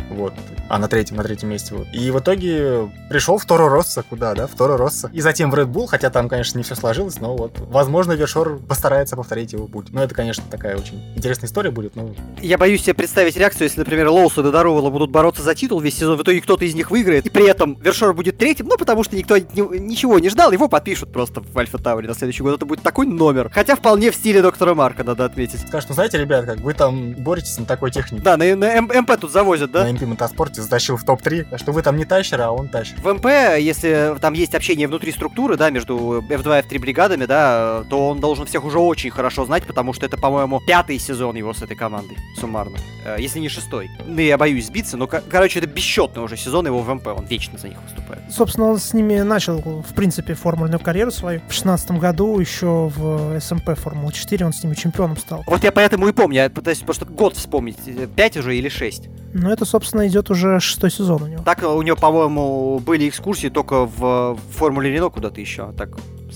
[0.09, 0.33] Вот.
[0.69, 1.75] А на третьем, на третьем месте.
[1.75, 1.87] Вот.
[1.91, 5.09] И в итоге пришел в Торо Росса, куда, да, в Торо Росса.
[5.11, 8.57] И затем в Red Bull, хотя там, конечно, не все сложилось, но вот, возможно, Вершор
[8.59, 9.89] постарается повторить его путь.
[9.91, 12.13] Но это, конечно, такая очень интересная история будет, но...
[12.41, 15.97] Я боюсь себе представить реакцию, если, например, Лоусу и Додоровала будут бороться за титул весь
[15.97, 19.03] сезон, в итоге кто-то из них выиграет, и при этом Вершор будет третьим, ну, потому
[19.03, 22.55] что никто ни- ничего не ждал, его подпишут просто в Альфа Тауре на следующий год.
[22.55, 23.49] Это будет такой номер.
[23.53, 25.59] Хотя вполне в стиле доктора Марка, надо отметить.
[25.67, 28.23] Скажешь, ну, знаете, ребят, как вы там боретесь на такой технике.
[28.23, 29.83] Да, на, на МП тут завозят, да?
[29.83, 32.99] На MP Motorsport'е затащил в топ-3, так что вы там не тащер, а он тащит.
[32.99, 33.25] В МП,
[33.59, 38.19] если там есть общение внутри структуры, да, между F2 и F3 бригадами, да, то он
[38.19, 41.75] должен всех уже очень хорошо знать, потому что это, по-моему, пятый сезон его с этой
[41.75, 42.77] командой, суммарно.
[43.05, 43.89] Э, Если не шестой.
[44.05, 47.25] Ну, я боюсь сбиться, но, ко- короче, это бесчетный уже сезон его в МП, он
[47.25, 48.21] вечно за них выступает.
[48.31, 51.41] Собственно, он с ними начал, в принципе, формульную карьеру свою.
[51.49, 55.43] В шестнадцатом году еще в СМП Формула 4 он с ними чемпионом стал.
[55.47, 59.09] Вот я поэтому и помню, я пытаюсь просто год вспомнить, э, пять уже или шесть.
[59.33, 61.43] Но это, собственно, идет уже шестой сезон у него.
[61.43, 63.99] Так у него, по-моему, были экскурсии только в,
[64.35, 65.89] в Формуле Рено куда-то еще, а так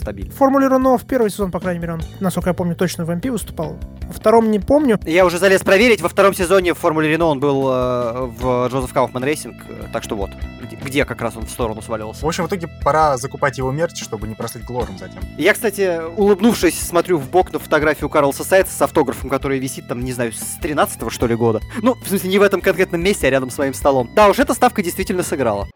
[0.04, 0.32] стабильно.
[0.32, 3.26] Формуле Рено в первый сезон, по крайней мере, он, насколько я помню, точно в МП
[3.28, 3.78] выступал.
[4.08, 5.00] Во втором не помню.
[5.06, 8.94] Я уже залез проверить, во втором сезоне в Формуле Рено он был э, в Josef
[8.94, 9.56] Kaufmann Racing,
[9.92, 10.30] так что вот,
[10.62, 12.26] где, где как раз он в сторону сваливался.
[12.26, 15.24] В общем, в итоге пора закупать его мерч, чтобы не прослыть глором затем.
[15.38, 20.04] Я, кстати, улыбнувшись, смотрю в бок на фотографию Карлса Сайца с автографом, который висит там,
[20.04, 21.62] не знаю, с 13 что ли года.
[21.82, 24.10] Ну, в смысле, не в этом конкретном месте, а рядом с моим столом.
[24.16, 25.68] Да уж, эта ставка действительно сыграла.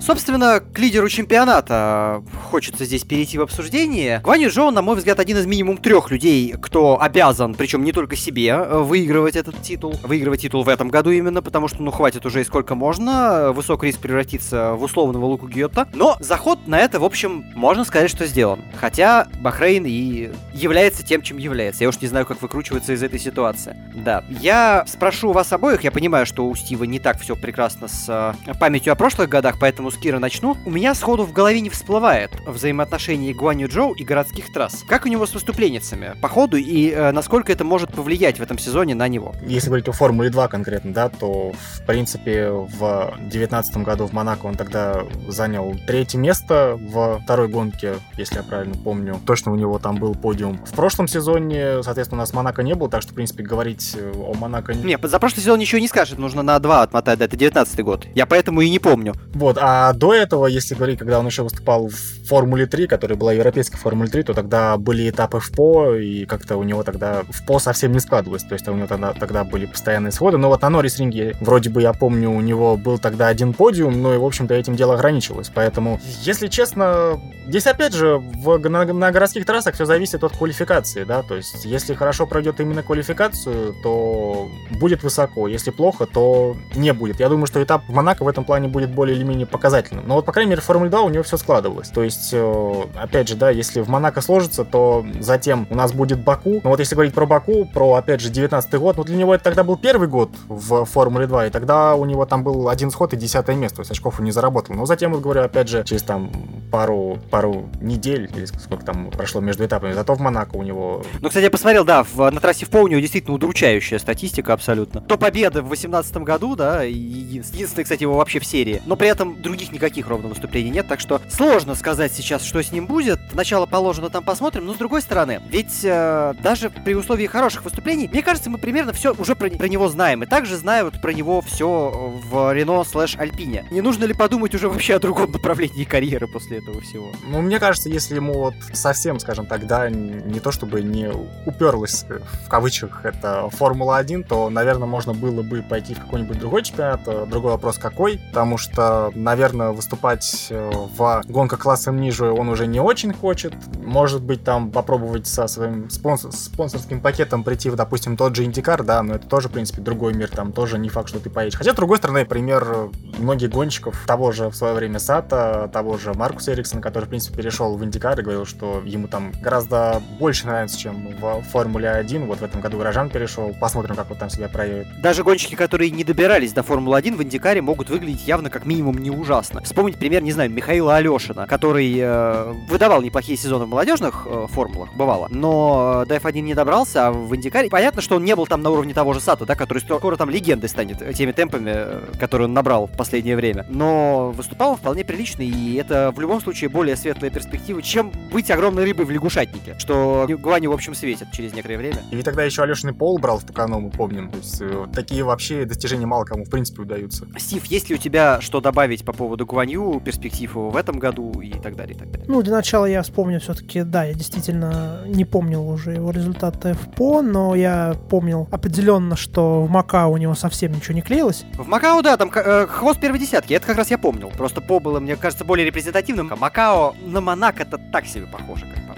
[0.00, 4.20] Собственно, к лидеру чемпионата хочется здесь перейти в обсуждение.
[4.24, 8.16] Гваню Джоу, на мой взгляд, один из минимум трех людей, кто обязан, причем не только
[8.16, 9.94] себе, э, выигрывать этот титул.
[10.02, 13.52] Выигрывать титул в этом году именно, потому что, ну, хватит уже и сколько можно.
[13.52, 15.86] Высок риск превратиться в условного Луку Гиотта.
[15.92, 18.60] Но заход на это, в общем, можно сказать, что сделан.
[18.80, 21.84] Хотя Бахрейн и является тем, чем является.
[21.84, 23.76] Я уж не знаю, как выкручиваться из этой ситуации.
[23.94, 24.24] Да.
[24.28, 25.84] Я спрошу вас обоих.
[25.84, 28.06] Я понимаю, что у Стива не так все прекрасно с
[28.46, 30.56] э, памятью о прошлых годах, поэтому с Кира начну.
[30.64, 34.84] У меня сходу в голове не всплывает взаимоотношения Гуанью Джоу и городских трасс.
[34.88, 38.58] Как у него с выступленницами по ходу и э, насколько это может повлиять в этом
[38.58, 39.34] сезоне на него?
[39.46, 44.46] Если говорить о Формуле 2 конкретно, да, то в принципе в 2019 году в Монако
[44.46, 49.20] он тогда занял третье место в второй гонке, если я правильно помню.
[49.26, 50.58] Точно у него там был подиум.
[50.64, 54.34] В прошлом сезоне, соответственно, у нас Монако не было, так что, в принципе, говорить о
[54.34, 54.74] Монако...
[54.74, 58.06] Не, за прошлый сезон ничего не скажет, нужно на два отмотать, да, это 19 год.
[58.14, 59.14] Я поэтому и не помню.
[59.34, 61.94] Вот, а до этого, если говорить, когда он еще выступал в
[62.26, 66.56] Формуле 3, которая была европейской Формуле 3, то тогда были этапы в ПО, и как-то
[66.56, 69.66] у него тогда в ПО совсем не складывалось, то есть у него тогда, тогда были
[69.66, 73.28] постоянные сходы, но вот на Норрис ринге, вроде бы я помню, у него был тогда
[73.28, 78.18] один подиум, но и, в общем-то, этим дело ограничилось, поэтому, если честно, здесь, опять же,
[78.18, 82.60] в, на, на городских трассах все зависит от квалификации, да, то есть, если хорошо пройдет
[82.60, 87.20] именно квалификацию, то будет высоко, если плохо, то не будет.
[87.20, 90.04] Я думаю, что этап в Монако в этом плане будет более или менее показательным.
[90.06, 91.88] Но вот, по крайней мере, в Формуле 2 у него все складывалось.
[91.88, 96.24] То есть, э, опять же, да, если в Монако сложится, то затем у нас будет
[96.24, 96.60] Баку.
[96.64, 99.44] Но вот если говорить про Баку, про, опять же, 19 год, ну, для него это
[99.44, 103.14] тогда был первый год в Формуле 2, и тогда у него там был один сход
[103.14, 104.74] и десятое место, то есть очков он не заработал.
[104.74, 106.32] Но затем, вот говорю, опять же, через там
[106.72, 111.04] пару, пару недель, или сколько там прошло между этапами, зато в Монако у него...
[111.20, 114.52] Ну, кстати, я посмотрел, да, в, на трассе в По у него действительно удручающая статистика
[114.52, 115.00] абсолютно.
[115.00, 118.82] То победа в 2018 году, да, и единственное, кстати, его вообще в серии.
[118.86, 122.72] Но при этом других никаких ровно выступлений нет, так что сложно сказать сейчас, что с
[122.72, 123.20] ним будет.
[123.34, 124.64] Начало положено, там посмотрим.
[124.64, 128.94] Но с другой стороны, ведь э, даже при условии хороших выступлений, мне кажется, мы примерно
[128.94, 130.22] все уже про, про него знаем.
[130.22, 133.66] И также знают про него все в Рено слэш Альпине.
[133.70, 137.12] Не нужно ли подумать уже вообще о другом направлении карьеры после этого всего?
[137.28, 141.10] Ну, мне кажется, если ему вот совсем, скажем так, да, не то чтобы не
[141.44, 142.06] уперлась
[142.46, 147.02] в кавычках это Формула-1, то, наверное, можно было бы пойти в какой-нибудь другой чемпионат.
[147.28, 152.80] Другой вопрос какой, потому что, наверное, выступать э, в гонках классом ниже он уже не
[152.80, 153.54] очень хочет.
[153.84, 158.82] Может быть, там попробовать со своим спонсор, спонсорским пакетом прийти в, допустим, тот же Индикар,
[158.82, 161.56] да, но это тоже, в принципе, другой мир, там тоже не факт, что ты поедешь.
[161.58, 166.14] Хотя, с другой стороны, пример многих гонщиков, того же в свое время Сата, того же
[166.14, 170.46] Маркуса Эриксона, который, в принципе, перешел в Индикар и говорил, что ему там гораздо больше
[170.46, 172.26] нравится, чем в Формуле 1.
[172.26, 173.54] Вот в этом году Горожан перешел.
[173.60, 174.86] Посмотрим, как он там себя проявит.
[175.00, 179.10] Даже гонщики, которые не добирались до Формулы-1 в Индикаре, могут выглядеть явно как минимум не
[179.10, 179.39] ужасно.
[179.42, 184.94] Вспомнить пример, не знаю, Михаила Алешина, который э, выдавал неплохие сезоны в молодежных э, формулах,
[184.94, 188.62] бывало, но до F1 не добрался, а в Индикаре понятно, что он не был там
[188.62, 192.00] на уровне того же Сату, да, который скоро там легендой станет э, теми темпами, э,
[192.18, 193.66] которые он набрал в последнее время.
[193.68, 198.84] Но выступал вполне прилично, и это в любом случае более светлая перспектива, чем быть огромной
[198.84, 202.02] рыбой в лягушатнике, что Гуаню, в общем, светит через некоторое время.
[202.10, 204.30] И тогда еще Алешин Пол брал в Тукану, мы помним.
[204.30, 207.26] То есть э, такие вообще достижения мало кому, в принципе, удаются.
[207.38, 211.40] Стив, есть ли у тебя что добавить по поводу Гуанью, перспектив его в этом году
[211.40, 212.26] и так далее, и так далее?
[212.28, 216.90] Ну, для начала я вспомню все-таки, да, я действительно не помнил уже его результаты в
[216.90, 221.44] ПО, но я помнил определенно, что в Макао у него совсем ничего не клеилось.
[221.54, 224.30] В Макао, да, там э, хвост первой десятки, это как раз я помнил.
[224.30, 226.32] Просто ПО было, мне кажется, более репрезентативным.
[226.38, 228.89] Макао на Монако это так себе похоже, как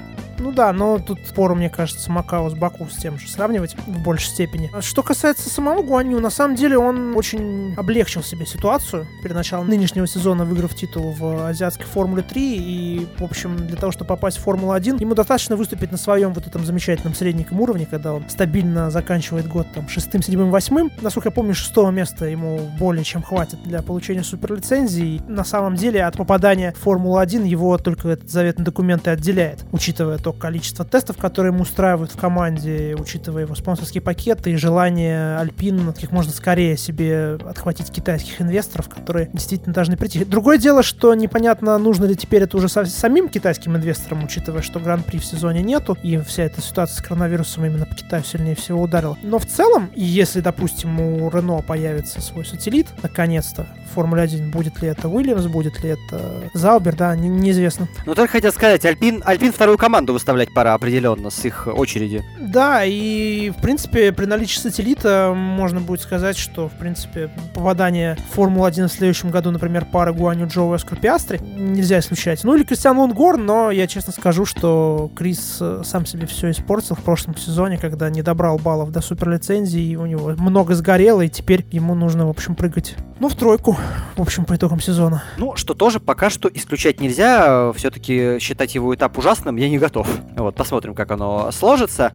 [0.42, 4.02] ну да, но тут спору, мне кажется, Макао с Баку с тем же сравнивать в
[4.02, 4.70] большей степени.
[4.80, 10.06] Что касается самого Гуанью, на самом деле он очень облегчил себе ситуацию перед началом нынешнего
[10.06, 12.56] сезона, выиграв титул в азиатской Формуле 3.
[12.56, 16.32] И, в общем, для того, чтобы попасть в Формулу 1, ему достаточно выступить на своем
[16.32, 20.90] вот этом замечательном средненьком уровне, когда он стабильно заканчивает год там шестым, седьмым, восьмым.
[21.00, 25.22] Насколько я помню, шестого места ему более чем хватит для получения суперлицензии.
[25.28, 29.64] На самом деле от попадания в Формулу 1 его только этот заветный документ и отделяет,
[29.70, 35.36] учитывая то, количество тестов, которые ему устраивают в команде, учитывая его спонсорские пакеты и желание
[35.38, 40.24] Альпин как можно скорее себе отхватить китайских инвесторов, которые действительно должны прийти.
[40.24, 45.18] Другое дело, что непонятно, нужно ли теперь это уже самим китайским инвесторам, учитывая, что Гран-при
[45.18, 49.16] в сезоне нету, и вся эта ситуация с коронавирусом именно по Китаю сильнее всего ударила.
[49.22, 54.80] Но в целом, если, допустим, у Рено появится свой сателлит, наконец-то, в Формуле 1, будет
[54.82, 57.88] ли это Уильямс, будет ли это Заубер, да, не, неизвестно.
[58.06, 62.24] Ну, только хотел сказать, Альпин, Альпин вторую команду выставлять пора определенно с их очереди.
[62.40, 68.34] Да, и, в принципе, при наличии сателлита можно будет сказать, что, в принципе, попадание в
[68.34, 72.44] Формулу-1 в следующем году, например, пара Гуаню Джоу и Оскар Пиастри, нельзя исключать.
[72.44, 76.96] Ну, или Кристиан Лонгорн, но я честно скажу, что Крис э, сам себе все испортил
[76.96, 81.28] в прошлом сезоне, когда не добрал баллов до суперлицензии, и у него много сгорело, и
[81.28, 83.76] теперь ему нужно, в общем, прыгать, ну, в тройку,
[84.16, 85.22] в общем, по итогам сезона.
[85.38, 87.72] Ну, что тоже пока что исключать нельзя.
[87.72, 90.01] Все-таки считать его этап ужасным я не готов.
[90.36, 92.12] Вот, посмотрим, как оно сложится.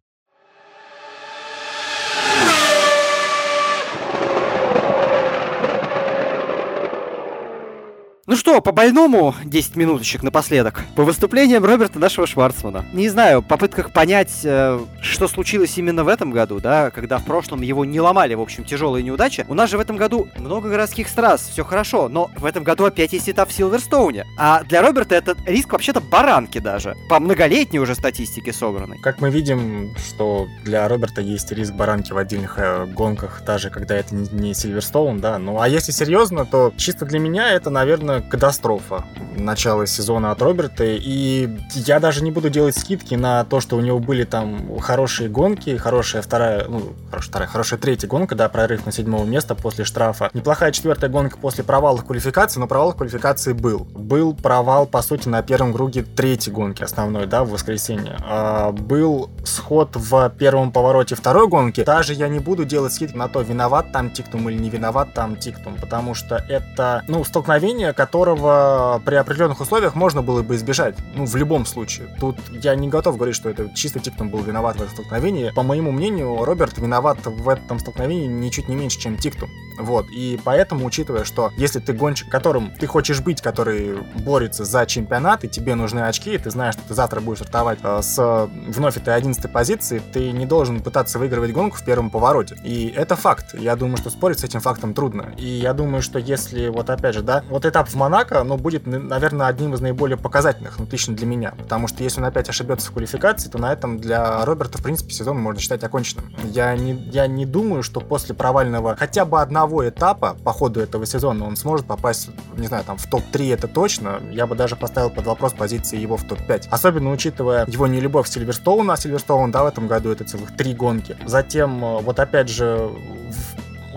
[8.30, 10.84] Ну что, по больному 10 минуточек напоследок.
[10.98, 12.84] По выступлениям Роберта нашего Шварцмана.
[12.92, 17.62] Не знаю, попытках понять, э, что случилось именно в этом году, да, когда в прошлом
[17.62, 19.46] его не ломали, в общем, тяжелые неудачи.
[19.48, 22.84] У нас же в этом году много городских страз, все хорошо, но в этом году
[22.84, 24.26] опять есть этап в Силверстоуне.
[24.38, 26.96] А для Роберта это риск вообще-то баранки даже.
[27.08, 29.00] По многолетней уже статистике собранной.
[29.00, 33.96] Как мы видим, что для Роберта есть риск баранки в отдельных э, гонках, даже когда
[33.96, 35.40] это не, не Сильверстоун, да.
[35.40, 40.84] Ну а если серьезно, то чисто для меня это, наверное, катастрофа начала сезона от Роберта.
[40.86, 45.30] И я даже не буду делать скидки на то, что у него были там хорошие
[45.30, 49.86] гонки, хорошая вторая, ну, хорошая вторая, хорошая третья гонка, да, прорыв на седьмое место после
[49.86, 50.30] штрафа.
[50.34, 53.80] Неплохая четвертая гонка после провала квалификации, но провал квалификации был.
[53.80, 58.18] Был провал, по сути, на первом круге третьей гонки основной, да, в воскресенье.
[58.24, 61.84] А, был сход в первом повороте второй гонки.
[61.84, 65.36] Даже я не буду делать скидки на то, виноват там Тиктум или не виноват там
[65.36, 70.96] Тиктум, потому что это, ну, столкновение, которого при определенных условиях можно было бы избежать.
[71.14, 72.08] Ну, в любом случае.
[72.22, 75.52] Тут я не готов говорить, что это чисто Тиктум был виноват в этом столкновении.
[75.54, 79.50] По моему мнению, Роберт виноват в этом столкновении ничуть не меньше, чем Тиктум.
[79.78, 80.08] Вот.
[80.10, 85.44] И поэтому, учитывая, что если ты гонщик, которым ты хочешь быть, который борется за чемпионат,
[85.44, 88.96] и тебе нужны очки, и ты знаешь, что ты завтра будешь стартовать э, с вновь
[88.96, 92.56] этой 11 позиции, ты не должен пытаться выигрывать гонку в первом повороте.
[92.64, 93.54] И это факт.
[93.54, 95.34] Я думаю, что спорить с этим фактом трудно.
[95.38, 98.86] И я думаю, что если, вот опять же, да, вот этап в Монако, ну, будет,
[98.86, 101.52] наверное, одним из наиболее показательных, ну, лично для меня.
[101.58, 105.14] Потому что если он опять ошибется в квалификации, то на этом для Роберта, в принципе,
[105.14, 106.32] сезон можно считать оконченным.
[106.44, 111.06] Я не, я не думаю, что после провального хотя бы одного этапа по ходу этого
[111.06, 114.22] сезона он сможет попасть, не знаю, там, в топ-3 это точно.
[114.32, 116.68] Я бы даже поставил под вопрос позиции его в топ-5.
[116.70, 121.18] Особенно учитывая его нелюбовь Сильверстоуна, а Сильверстоун, да, в этом году это целых три гонки.
[121.26, 122.92] Затем, э, вот опять же,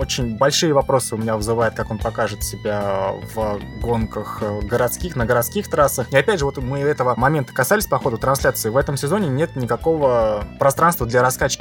[0.01, 5.27] очень большие вопросы у меня вызывает, как он покажет себя в гонках э, городских, на
[5.27, 6.11] городских трассах.
[6.13, 8.71] И опять же, вот мы этого момента касались по ходу трансляции.
[8.71, 11.61] В этом сезоне нет никакого пространства для раскачки,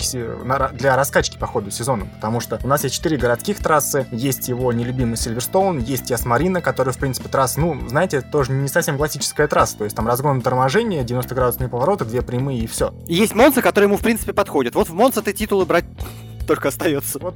[0.73, 4.71] для раскачки по ходу сезона, потому что у нас есть четыре городских трассы, есть его
[4.71, 9.77] нелюбимый Сильверстоун, есть Ясмарина, который, в принципе, трасса, ну, знаете, тоже не совсем классическая трасса,
[9.77, 12.93] то есть там разгон торможения, 90-градусные повороты, две прямые и все.
[13.05, 14.75] Есть Монца, который ему, в принципе, подходит.
[14.75, 15.85] Вот в Монце ты титулы брать
[16.49, 17.19] только остается.
[17.19, 17.35] Вот,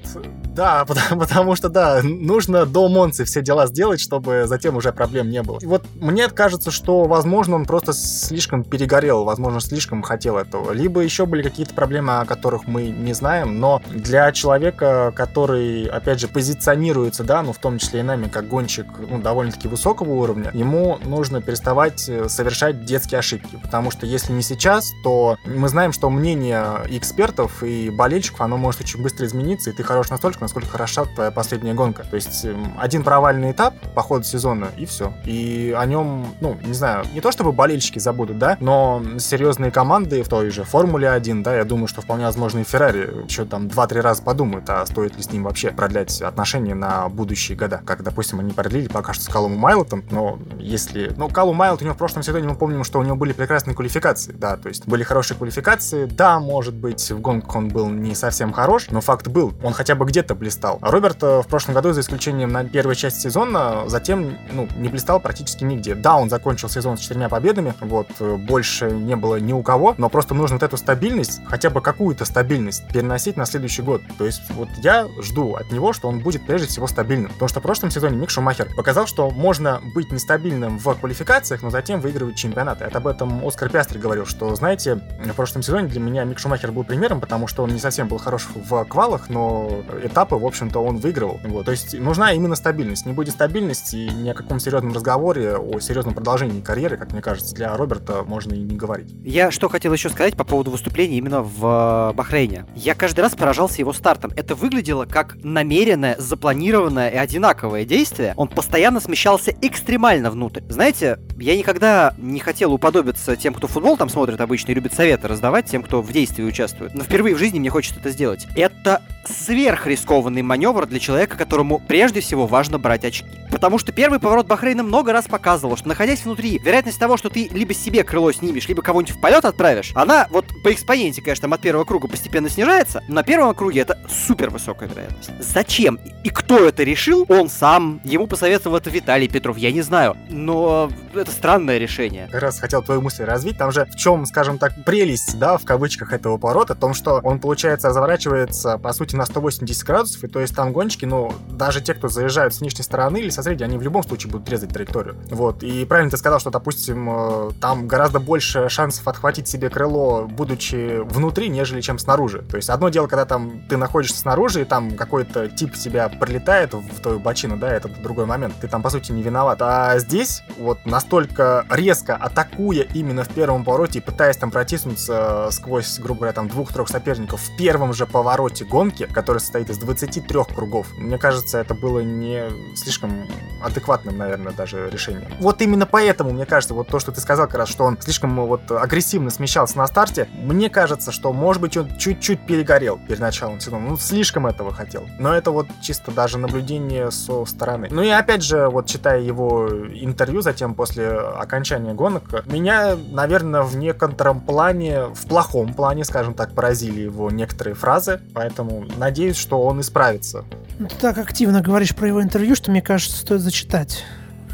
[0.55, 5.29] да, потому, потому что, да, нужно до Монцы все дела сделать, чтобы затем уже проблем
[5.29, 5.59] не было.
[5.61, 10.71] И вот мне кажется, что, возможно, он просто слишком перегорел, возможно, слишком хотел этого.
[10.71, 16.19] Либо еще были какие-то проблемы, о которых мы не знаем, но для человека, который, опять
[16.19, 20.49] же, позиционируется, да, ну, в том числе и нами, как гонщик, ну, довольно-таки высокого уровня,
[20.55, 25.93] ему нужно переставать э, совершать детские ошибки, потому что если не сейчас, то мы знаем,
[25.93, 30.69] что мнение экспертов и болельщиков, оно может очень быстро измениться, и ты хорош настолько, насколько
[30.69, 32.03] хороша твоя последняя гонка.
[32.09, 35.13] То есть эм, один провальный этап по ходу сезона, и все.
[35.25, 40.23] И о нем, ну, не знаю, не то чтобы болельщики забудут, да, но серьезные команды
[40.23, 43.67] в той же Формуле 1, да, я думаю, что вполне возможно и Феррари еще там
[43.67, 47.81] 2-3 раза подумают, а стоит ли с ним вообще продлять отношения на будущие года.
[47.85, 51.13] Как, допустим, они продлили пока что с Калумом Майлотом, но если...
[51.17, 53.75] Ну, Калум Майлот у него в прошлом сезоне, мы помним, что у него были прекрасные
[53.75, 58.15] квалификации, да, то есть были хорошие квалификации, да, может быть, в гонках он был не
[58.15, 60.77] совсем хорош, но факт был, он хотя бы где-то блистал.
[60.81, 64.87] А Роберт э, в прошлом году, за исключением на первой части сезона, затем ну, не
[64.87, 65.95] блистал практически нигде.
[65.95, 69.95] Да, он закончил сезон с четырьмя победами, вот, э, больше не было ни у кого,
[69.97, 74.01] но просто нужно вот эту стабильность, хотя бы какую-то стабильность, переносить на следующий год.
[74.17, 77.31] То есть вот я жду от него, что он будет прежде всего стабильным.
[77.31, 81.71] Потому что в прошлом сезоне Мик Шумахер показал, что можно быть нестабильным в квалификациях, но
[81.71, 82.83] затем выигрывать чемпионаты.
[82.83, 86.71] Это об этом Оскар Пястри говорил, что, знаете, в прошлом сезоне для меня Мик Шумахер
[86.71, 90.79] был примером, потому что он не совсем был хорош в квалах, но этапы, в общем-то,
[90.79, 91.39] он выигрывал.
[91.43, 91.65] Вот.
[91.65, 93.05] То есть нужна именно стабильность.
[93.05, 97.21] Не будет стабильности, и ни о каком серьезном разговоре, о серьезном продолжении карьеры, как мне
[97.21, 99.13] кажется, для Роберта можно и не говорить.
[99.23, 102.65] Я что хотел еще сказать по поводу выступления именно в э, Бахрейне.
[102.75, 104.31] Я каждый раз поражался его стартом.
[104.35, 108.33] Это выглядело как намеренное, запланированное и одинаковое действие.
[108.37, 110.61] Он постоянно смещался экстремально внутрь.
[110.69, 115.27] Знаете, я никогда не хотел уподобиться тем, кто футбол там смотрит обычно и любит советы
[115.27, 116.93] раздавать тем, кто в действии участвует.
[116.93, 118.47] Но впервые в жизни мне хочется это сделать.
[118.63, 123.27] Это сверхрискованный маневр для человека, которому прежде всего важно брать очки.
[123.51, 127.47] Потому что первый поворот Бахрейна много раз показывал, что находясь внутри, вероятность того, что ты
[127.49, 131.53] либо себе крыло снимешь, либо кого-нибудь в полет отправишь, она вот по экспоненте, конечно, там
[131.53, 135.31] от первого круга постепенно снижается, но на первом круге это супер высокая вероятность.
[135.39, 135.99] Зачем?
[136.23, 137.25] И кто это решил?
[137.29, 138.01] Он сам.
[138.03, 140.17] Ему посоветовал это Виталий Петров, я не знаю.
[140.29, 142.27] Но это странное решение.
[142.31, 143.57] Как раз хотел твою мысль развить.
[143.57, 147.19] Там же в чем, скажем так, прелесть, да, в кавычках этого поворота, в том, что
[147.23, 151.81] он, получается, разворачивается, по сути, на 180 градусов, и то есть там гонщики, ну, даже
[151.81, 154.69] те, кто заезжают с внешней стороны или со средней, они в любом случае будут резать
[154.69, 155.15] траекторию.
[155.29, 155.63] Вот.
[155.63, 160.99] И правильно ты сказал, что, допустим, э, там гораздо больше шансов отхватить себе крыло, будучи
[160.99, 162.43] внутри, нежели чем снаружи.
[162.49, 166.73] То есть одно дело, когда там ты находишься снаружи, и там какой-то тип тебя прилетает
[166.73, 168.55] в твою бочину, да, это другой момент.
[168.61, 169.61] Ты там, по сути, не виноват.
[169.61, 175.99] А здесь вот настолько резко атакуя именно в первом повороте и пытаясь там протиснуться сквозь,
[175.99, 180.87] грубо говоря, там двух-трех соперников в первом же повороте гонки, который состоит из 23 кругов,
[180.97, 182.43] мне кажется, это было не
[182.75, 183.27] слишком
[183.61, 185.31] адекватным, наверное, даже решением.
[185.39, 188.35] Вот именно поэтому, мне кажется, вот то, что ты сказал, как раз, что он слишком
[188.45, 193.59] вот агрессивно смещался на старте, мне кажется, что, может быть, он чуть-чуть перегорел перед началом
[193.59, 193.89] сезона.
[193.89, 195.03] Ну, слишком этого хотел.
[195.19, 197.87] Но это вот чисто даже наблюдение со стороны.
[197.91, 203.75] Ну и опять же, вот читая его интервью затем после окончания гонок, меня, наверное, в
[203.75, 209.81] некотором плане, в плохом плане, скажем так, поразили его некоторые фразы, поэтому надеюсь, что он
[209.81, 210.45] исправится.
[210.79, 214.03] Ну, ты так активно говоришь про его интервью, что мне кажется, стоит зачитать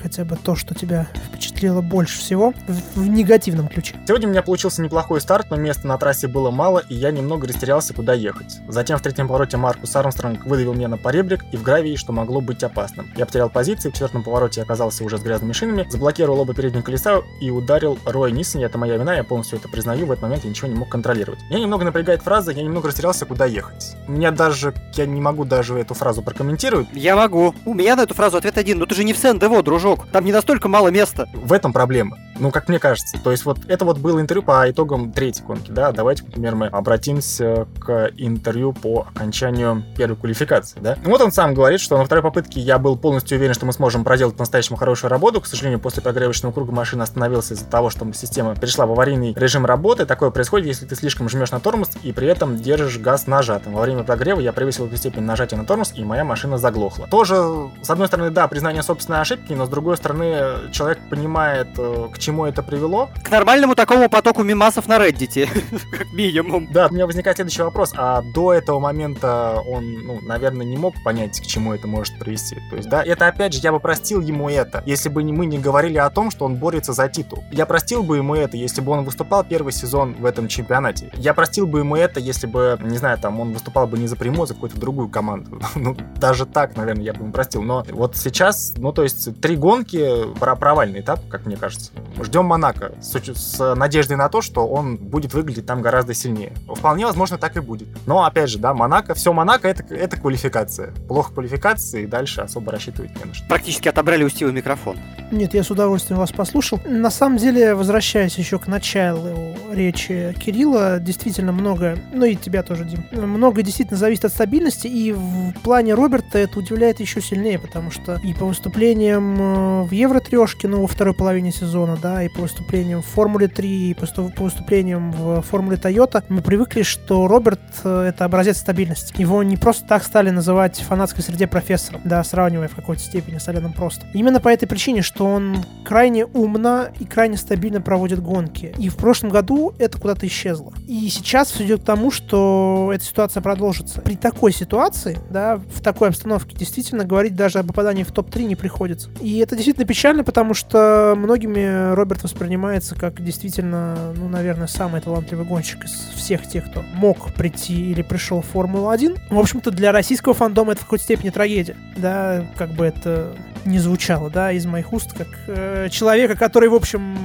[0.02, 3.96] хотя бы то, что тебя впечатлило больше всего в, в негативном ключе?
[4.08, 7.48] Сегодня у меня получился неплохой старт, но места на трассе было мало, и я немного
[7.48, 8.60] растерялся, куда ехать.
[8.68, 12.42] Затем в третьем повороте Маркус Армстронг выдавил меня на поребрик и в гравии, что могло
[12.42, 13.12] быть опасным.
[13.16, 17.22] Я потерял позиции, в четвертом повороте оказался уже с грязными шинами, заблокировал оба передних колеса
[17.42, 18.64] и ударил Роя Ниссани.
[18.64, 21.40] Это моя вина, я полностью это признаю, в этот момент я ничего не мог контролировать.
[21.50, 23.96] Меня немного напрягает фраза, я немного растерялся, куда ехать.
[24.08, 26.88] У меня даже, я не могу даже эту фразу прокомментировать.
[26.94, 27.54] Я могу.
[27.66, 28.80] У меня на эту фразу ответ один.
[28.80, 29.89] Ну ты же не в Сен-Дево, дружок.
[30.12, 31.28] Там не настолько мало места.
[31.34, 32.18] В этом проблема.
[32.40, 33.18] Ну, как мне кажется.
[33.22, 35.92] То есть вот это вот было интервью по итогам третьей гонки, да.
[35.92, 40.98] Давайте, например, мы обратимся к интервью по окончанию первой квалификации, да.
[41.04, 44.06] Вот он сам говорит, что на второй попытке я был полностью уверен, что мы сможем
[44.06, 45.42] проделать по-настоящему хорошую работу.
[45.42, 49.66] К сожалению, после прогревочного круга машина остановилась из-за того, что система перешла в аварийный режим
[49.66, 50.06] работы.
[50.06, 53.74] Такое происходит, если ты слишком жмешь на тормоз и при этом держишь газ нажатым.
[53.74, 57.08] Во время прогрева я превысил эту степень нажатия на тормоз, и моя машина заглохла.
[57.08, 62.08] Тоже, с одной стороны, да, признание собственной ошибки, но с другой стороны, человек понимает, э,
[62.14, 63.10] к чему это привело.
[63.24, 65.48] К нормальному такому потоку мимасов на Reddit,
[65.92, 66.68] как минимум.
[66.72, 67.94] Да, у меня возникает следующий вопрос.
[67.96, 72.58] А до этого момента он, ну, наверное, не мог понять, к чему это может привести.
[72.70, 75.60] То есть, да, это опять же, я бы простил ему это, если бы мы не
[75.60, 77.44] говорили о том, что он борется за титул.
[77.52, 81.12] Я простил бы ему это, если бы он выступал первый сезон в этом чемпионате.
[81.16, 84.16] Я простил бы ему это, если бы, не знаю, там, он выступал бы не за
[84.16, 85.62] Примо, а за какую-то другую команду.
[85.76, 87.62] ну, даже так, наверное, я бы ему простил.
[87.62, 91.92] Но вот сейчас, ну, то есть, три гонки, про провальный этап, как мне кажется.
[92.20, 96.54] Ждем Монако с, с надеждой на то, что он будет выглядеть там гораздо сильнее.
[96.68, 97.88] Вполне возможно, так и будет.
[98.08, 100.92] Но, опять же, да, Монако, все Монако это, это квалификация.
[101.08, 103.48] Плохо квалификации, и дальше особо рассчитывать не на что.
[103.48, 104.98] Практически отобрали у Стива микрофон.
[105.32, 106.80] Нет, я с удовольствием вас послушал.
[106.88, 112.86] На самом деле, возвращаясь еще к началу речи Кирилла, действительно много, ну и тебя тоже,
[112.86, 117.92] Дим, много действительно зависит от стабильности, и в плане Роберта это удивляет еще сильнее, потому
[117.92, 122.30] что и по выступлениям э, в Евро трешке, ну, во второй половине сезона, да, и
[122.30, 124.06] по выступлениям в Формуле 3, и по,
[124.44, 129.14] выступлениям в Формуле Тойота, мы привыкли, что Роберт э,— это образец стабильности.
[129.20, 133.38] Его не просто так стали называть в фанатской среде профессором, да, сравнивая в какой-то степени
[133.38, 134.06] с Оленом Просто.
[134.14, 138.74] Именно по этой причине, что он крайне умно и крайне стабильно проводит гонки.
[138.78, 140.74] И в прошлом году это куда-то исчезло.
[140.88, 144.02] И сейчас все идет к тому, что эта ситуация продолжится.
[144.02, 148.56] При такой ситуации, да, в такой обстановке, действительно говорить даже о попадании в топ-3 не
[148.56, 149.10] приходится.
[149.22, 155.46] И это действительно печально, потому что многими Роберт воспринимается как действительно, ну, наверное, самый талантливый
[155.46, 159.20] гонщик из всех тех, кто мог прийти или пришел в Формулу-1.
[159.30, 161.76] В общем-то, для российского фандома это в какой-то степени трагедия.
[161.98, 163.36] Да, как бы это
[163.66, 167.18] не звучало, да, из моих уст, как э, человека, который, в общем,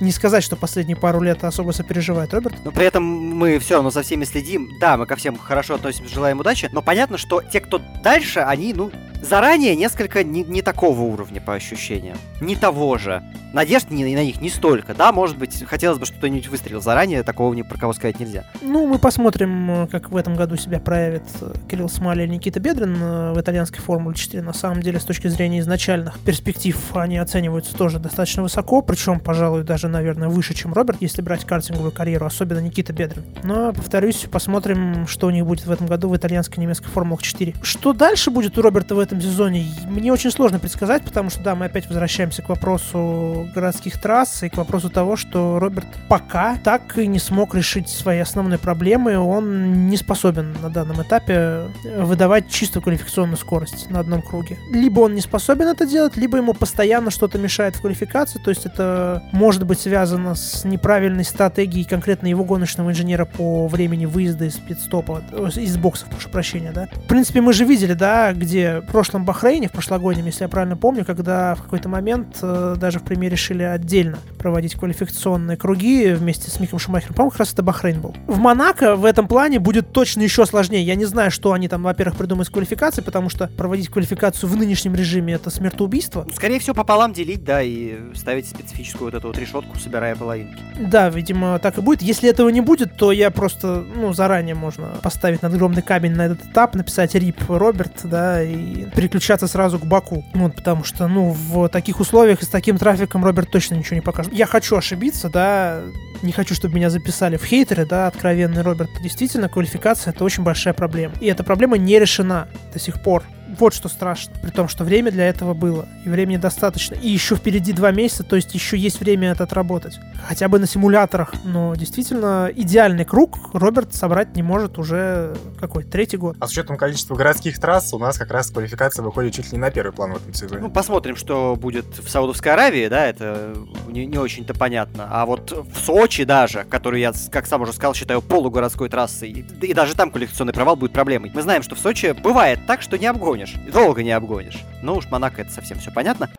[0.00, 2.56] не сказать, что последние пару лет особо сопереживает Роберт.
[2.64, 4.68] Но при этом мы все равно за всеми следим.
[4.80, 8.72] Да, мы ко всем хорошо относимся, желаем удачи, но понятно, что те, кто дальше, они,
[8.74, 8.90] ну,
[9.22, 12.16] заранее несколько не, не такого уровня по ощущениям.
[12.40, 13.22] Не того же.
[13.52, 17.22] Надежд не, на них не столько, да, может быть, хотелось бы, что кто-нибудь выстрелил заранее,
[17.22, 18.44] такого ни про кого сказать нельзя.
[18.60, 21.22] Ну, мы посмотрим, как в этом году себя проявит
[21.68, 24.42] Кирилл Смали и Никита Бедрин э, в итальянской Формуле 4.
[24.42, 29.62] На самом деле, с точки зрения изначальных перспектив, они оцениваются тоже достаточно высоко, причем, пожалуй,
[29.62, 33.24] даже, наверное, выше, чем Роберт, если брать картинговую карьеру, особенно Никита Бедрин.
[33.44, 37.54] Но, повторюсь, посмотрим, что у них будет в этом году в итальянской немецкой Формуле 4.
[37.62, 41.54] Что дальше будет у Роберта в этом сезоне, мне очень сложно предсказать, потому что, да,
[41.54, 46.98] мы опять возвращаемся к вопросу городских трасс и к вопросу того, что Роберт пока так
[46.98, 49.18] и не смог решить свои основные проблемы.
[49.18, 54.58] Он не способен на данном этапе выдавать чистую квалификационную скорость на одном круге.
[54.70, 58.66] Либо он не способен это делать, либо ему постоянно что-то мешает в квалификации, то есть
[58.66, 64.56] это может быть связано с неправильной стратегией конкретно его гоночного инженера по времени выезда из
[64.56, 66.88] пидстопа, э, из боксов, прошу прощения, да.
[66.92, 71.04] В принципе, мы же видели, да, где прошлом Бахрейне, в прошлогоднем, если я правильно помню,
[71.04, 76.58] когда в какой-то момент э, даже в примере решили отдельно проводить квалификационные круги вместе с
[76.58, 77.14] Миком Шумахером.
[77.14, 78.16] По-моему, как раз это Бахрейн был.
[78.26, 80.82] В Монако в этом плане будет точно еще сложнее.
[80.82, 84.56] Я не знаю, что они там, во-первых, придумают с квалификацией, потому что проводить квалификацию в
[84.56, 86.26] нынешнем режиме это смертоубийство.
[86.34, 90.58] Скорее всего, пополам делить, да, и ставить специфическую вот эту вот решетку, собирая половинки.
[90.80, 92.02] Да, видимо, так и будет.
[92.02, 96.44] Если этого не будет, то я просто, ну, заранее можно поставить надгромный камень на этот
[96.46, 100.24] этап, написать рип Роберт, да, и переключаться сразу к Баку.
[100.34, 104.02] Вот, потому что, ну, в таких условиях и с таким трафиком Роберт точно ничего не
[104.02, 104.32] покажет.
[104.32, 105.82] Я хочу ошибиться, да,
[106.22, 108.90] не хочу, чтобы меня записали в хейтеры, да, откровенный Роберт.
[109.02, 111.14] Действительно, квалификация— это очень большая проблема.
[111.20, 113.22] И эта проблема не решена до сих пор.
[113.56, 114.34] Вот что страшно.
[114.42, 115.88] При том, что время для этого было.
[116.04, 116.94] И времени достаточно.
[116.94, 119.98] И еще впереди два месяца, то есть еще есть время это отработать.
[120.26, 121.32] Хотя бы на симуляторах.
[121.44, 125.84] Но действительно, идеальный круг Роберт собрать не может уже какой?
[125.84, 126.36] Третий год.
[126.40, 129.58] А с учетом количества городских трасс, у нас как раз квалификация выходит чуть ли не
[129.58, 130.60] на первый план в этом сезоне.
[130.60, 133.54] Ну, посмотрим, что будет в Саудовской Аравии, да, это
[133.88, 135.08] не, не очень-то понятно.
[135.10, 139.66] А вот в Сочи даже, который я, как сам уже сказал, считаю полугородской трассой, и,
[139.66, 141.30] и даже там квалификационный провал будет проблемой.
[141.34, 143.72] Мы знаем, что в Сочи бывает так, что не обгонишь обгонишь.
[143.72, 144.62] Долго не обгонишь.
[144.82, 146.30] Ну уж Монако это совсем все понятно.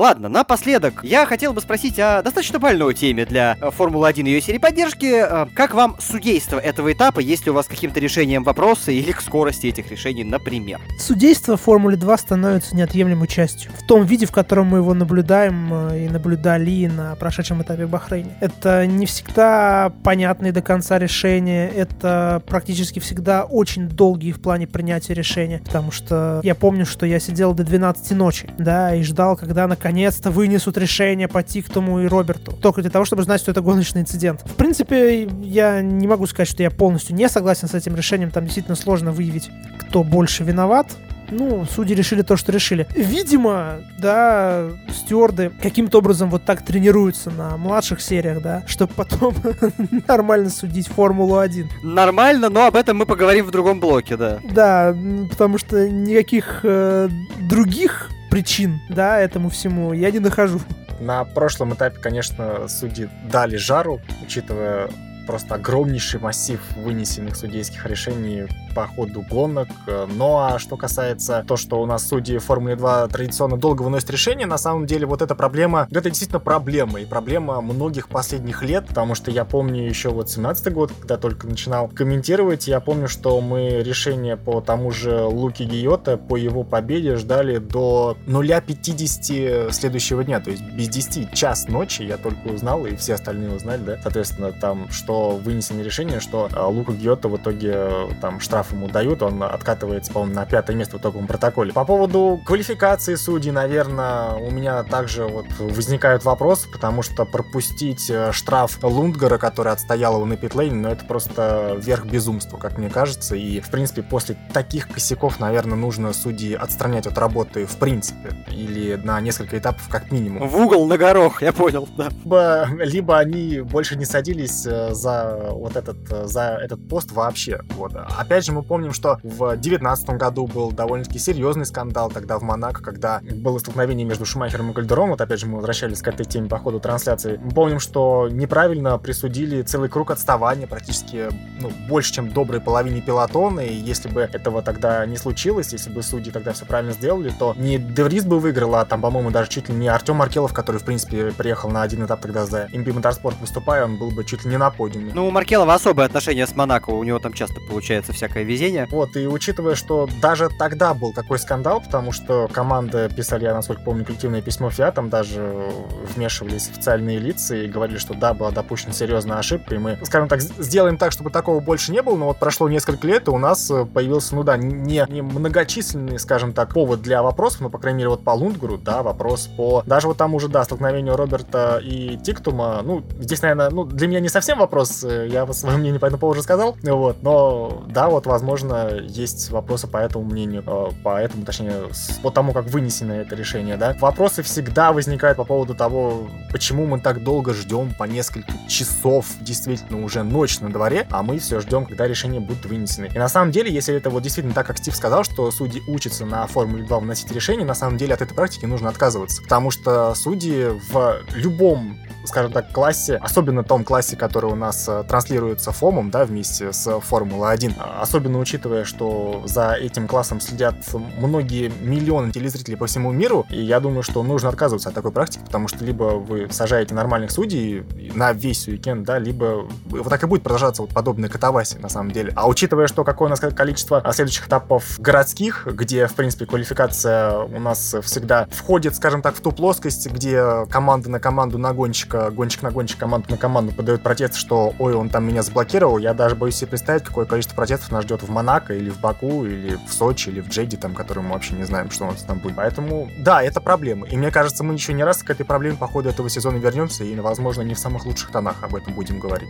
[0.00, 4.40] Ладно, напоследок, я хотел бы спросить о достаточно больной теме для э, Формулы-1 и ее
[4.40, 5.04] серии поддержки.
[5.04, 9.20] Э, как вам судейство этого этапа, есть ли у вас каким-то решением вопросы или к
[9.20, 10.80] скорости этих решений, например?
[10.98, 13.72] Судейство в Формуле 2 становится неотъемлемой частью.
[13.72, 17.90] В том виде, в котором мы его наблюдаем э, и наблюдали на прошедшем этапе в
[17.90, 18.30] Бахрейне.
[18.40, 25.12] Это не всегда понятные до конца решения, это практически всегда очень долгие в плане принятия
[25.12, 29.66] решения, потому что я помню, что я сидел до 12 ночи, да, и ждал, когда
[29.66, 32.52] наконец наконец-то вынесут решение по Тиктому и Роберту.
[32.52, 34.40] Только для того, чтобы знать, что это гоночный инцидент.
[34.44, 38.30] В принципе, я не могу сказать, что я полностью не согласен с этим решением.
[38.30, 40.86] Там действительно сложно выявить, кто больше виноват
[41.32, 42.88] ну, судьи решили то, что решили.
[42.96, 49.34] Видимо, да, стюарды каким-то образом вот так тренируются на младших сериях, да, чтобы потом
[50.08, 51.66] нормально судить Формулу-1.
[51.84, 54.40] Нормально, но об этом мы поговорим в другом блоке, да.
[54.52, 54.96] Да,
[55.30, 57.08] потому что никаких э,
[57.48, 60.60] других причин, да, этому всему я не нахожу.
[61.00, 64.90] На прошлом этапе, конечно, судьи дали жару, учитывая
[65.26, 69.68] просто огромнейший массив вынесенных судейских решений по ходу гонок.
[69.86, 74.46] Ну а что касается то, что у нас судьи Формулы 2 традиционно долго выносят решения,
[74.46, 79.14] на самом деле вот эта проблема, это действительно проблема, и проблема многих последних лет, потому
[79.14, 83.82] что я помню еще вот 17 год, когда только начинал комментировать, я помню, что мы
[83.82, 90.50] решение по тому же Луки Гиота, по его победе ждали до 0.50 следующего дня, то
[90.50, 94.88] есть без 10 час ночи я только узнал, и все остальные узнали, да, соответственно, там,
[94.90, 100.12] что вынесено решение, что а, Лука Гиота в итоге там штраф ему дают, он откатывается,
[100.12, 101.72] по-моему, на пятое место в итоговом протоколе.
[101.72, 108.32] По поводу квалификации судей, наверное, у меня также вот возникают вопросы, потому что пропустить э,
[108.32, 113.36] штраф Лундгара, который отстоял его на питлейне, ну это просто верх безумства, как мне кажется,
[113.36, 118.94] и, в принципе, после таких косяков, наверное, нужно судьи отстранять от работы в принципе, или
[118.96, 120.48] на несколько этапов как минимум.
[120.48, 122.08] В угол на горох, я понял, да.
[122.08, 127.60] Либо, либо они больше не садились э, за вот этот, э, за этот пост вообще,
[127.76, 127.92] вот.
[127.94, 132.82] Опять же, мы помним, что в 2019 году был довольно-таки серьезный скандал тогда в Монако,
[132.82, 135.10] когда было столкновение между Шумахером и Кальдером.
[135.10, 137.40] Вот опять же мы возвращались к этой теме по ходу трансляции.
[137.42, 141.28] Мы помним, что неправильно присудили целый круг отставания, практически
[141.60, 143.60] ну, больше, чем доброй половине пилотона.
[143.60, 147.54] И если бы этого тогда не случилось, если бы судьи тогда все правильно сделали, то
[147.56, 150.84] не Деврис бы выиграл, а там, по-моему, даже чуть ли не Артем Маркелов, который, в
[150.84, 154.50] принципе, приехал на один этап тогда за MP Motorsport выступая, он был бы чуть ли
[154.50, 155.12] не на подиуме подиуме.
[155.14, 158.86] Ну, у Маркелова особое отношение с Монако, у него там часто получается всякое везение.
[158.90, 163.82] Вот, и учитывая, что даже тогда был такой скандал, потому что команда писали, я насколько
[163.82, 165.72] помню, коллективное письмо ФИА, там даже
[166.14, 170.40] вмешивались официальные лица и говорили, что да, была допущена серьезная ошибка, и мы, скажем так,
[170.40, 173.70] сделаем так, чтобы такого больше не было, но вот прошло несколько лет, и у нас
[173.70, 177.98] э, появился, ну да, не, не многочисленный, скажем так, повод для вопросов, но, по крайней
[177.98, 179.82] мере, вот по Лундгру, да, вопрос по...
[179.86, 184.20] Даже вот там уже, да, столкновению Роберта и Тиктума, ну, здесь, наверное, ну, для меня
[184.20, 188.26] не совсем вопрос, э, я свое мнение по этому поводу сказал, вот, но, да, вот,
[188.26, 191.88] возможно, есть вопросы по этому мнению, э, по этому, точнее,
[192.22, 193.96] по тому, как вынесено это решение, да.
[194.00, 200.04] Вопросы всегда возникают по поводу того, почему мы так долго ждем по несколько часов, действительно,
[200.04, 203.10] уже ночь на дворе, а мы все ждем, когда решения будут вынесены.
[203.14, 206.24] И на самом деле, если это вот действительно так, как Стив сказал, что судьи учатся
[206.24, 209.42] на Формуле 2 выносить решения, на самом деле от этой практики нужно отказываться.
[209.42, 211.98] Потому что судьи в любом
[212.30, 217.00] скажем так, классе, особенно том классе, который у нас э, транслируется ФОМом, да, вместе с
[217.00, 220.76] Формулой-1, особенно учитывая, что за этим классом следят
[221.18, 225.42] многие миллионы телезрителей по всему миру, и я думаю, что нужно отказываться от такой практики,
[225.44, 230.26] потому что либо вы сажаете нормальных судей на весь уикенд, да, либо вот так и
[230.26, 232.32] будет продолжаться вот подобная катавасия, на самом деле.
[232.36, 237.58] А учитывая, что какое у нас количество следующих этапов городских, где, в принципе, квалификация у
[237.58, 242.62] нас всегда входит, скажем так, в ту плоскость, где команда на команду на гонщика, гонщик
[242.62, 246.36] на гонщик, команда на команду подает протест, что ой, он там меня заблокировал, я даже
[246.36, 249.92] боюсь себе представить, какое количество протестов нас ждет в Монако, или в Баку, или в
[249.92, 252.56] Сочи, или в Джейде, там, который мы вообще не знаем, что у нас там будет.
[252.56, 254.06] Поэтому, да, это проблема.
[254.06, 257.04] И мне кажется, мы еще не раз к этой проблеме по ходу этого сезона вернемся,
[257.04, 259.48] и, возможно, не в самых лучших тонах об этом будем говорить.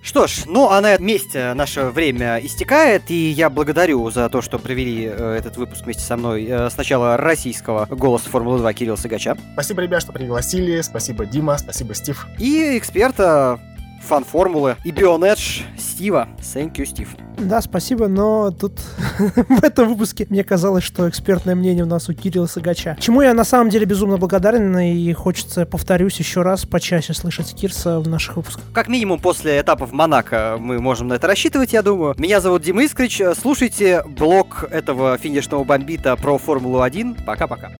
[0.00, 4.40] Что ж, ну а на этом месте наше время истекает, и я благодарю за то,
[4.40, 8.96] что провели э, этот выпуск вместе со мной э, сначала российского голоса Формулы 2 Кирилла
[8.96, 9.36] Сагача.
[9.52, 12.26] Спасибо, ребят, что пригласили, спасибо, Дима, спасибо, Стив.
[12.38, 13.60] И эксперта
[14.06, 16.28] фан-формулы и Бионедж Стива.
[16.40, 17.08] Thank you, Стив.
[17.38, 18.80] Да, спасибо, но тут
[19.18, 22.96] в этом выпуске мне казалось, что экспертное мнение у нас у Кирилла Сагача.
[23.00, 28.00] Чему я на самом деле безумно благодарен, и хочется, повторюсь еще раз, почаще слышать Кирса
[28.00, 28.64] в наших выпусках.
[28.72, 32.14] Как минимум после этапа в Монако мы можем на это рассчитывать, я думаю.
[32.18, 33.20] Меня зовут Дима Искрич.
[33.40, 37.24] Слушайте блог этого финишного бомбита про Формулу-1.
[37.24, 37.72] Пока-пока.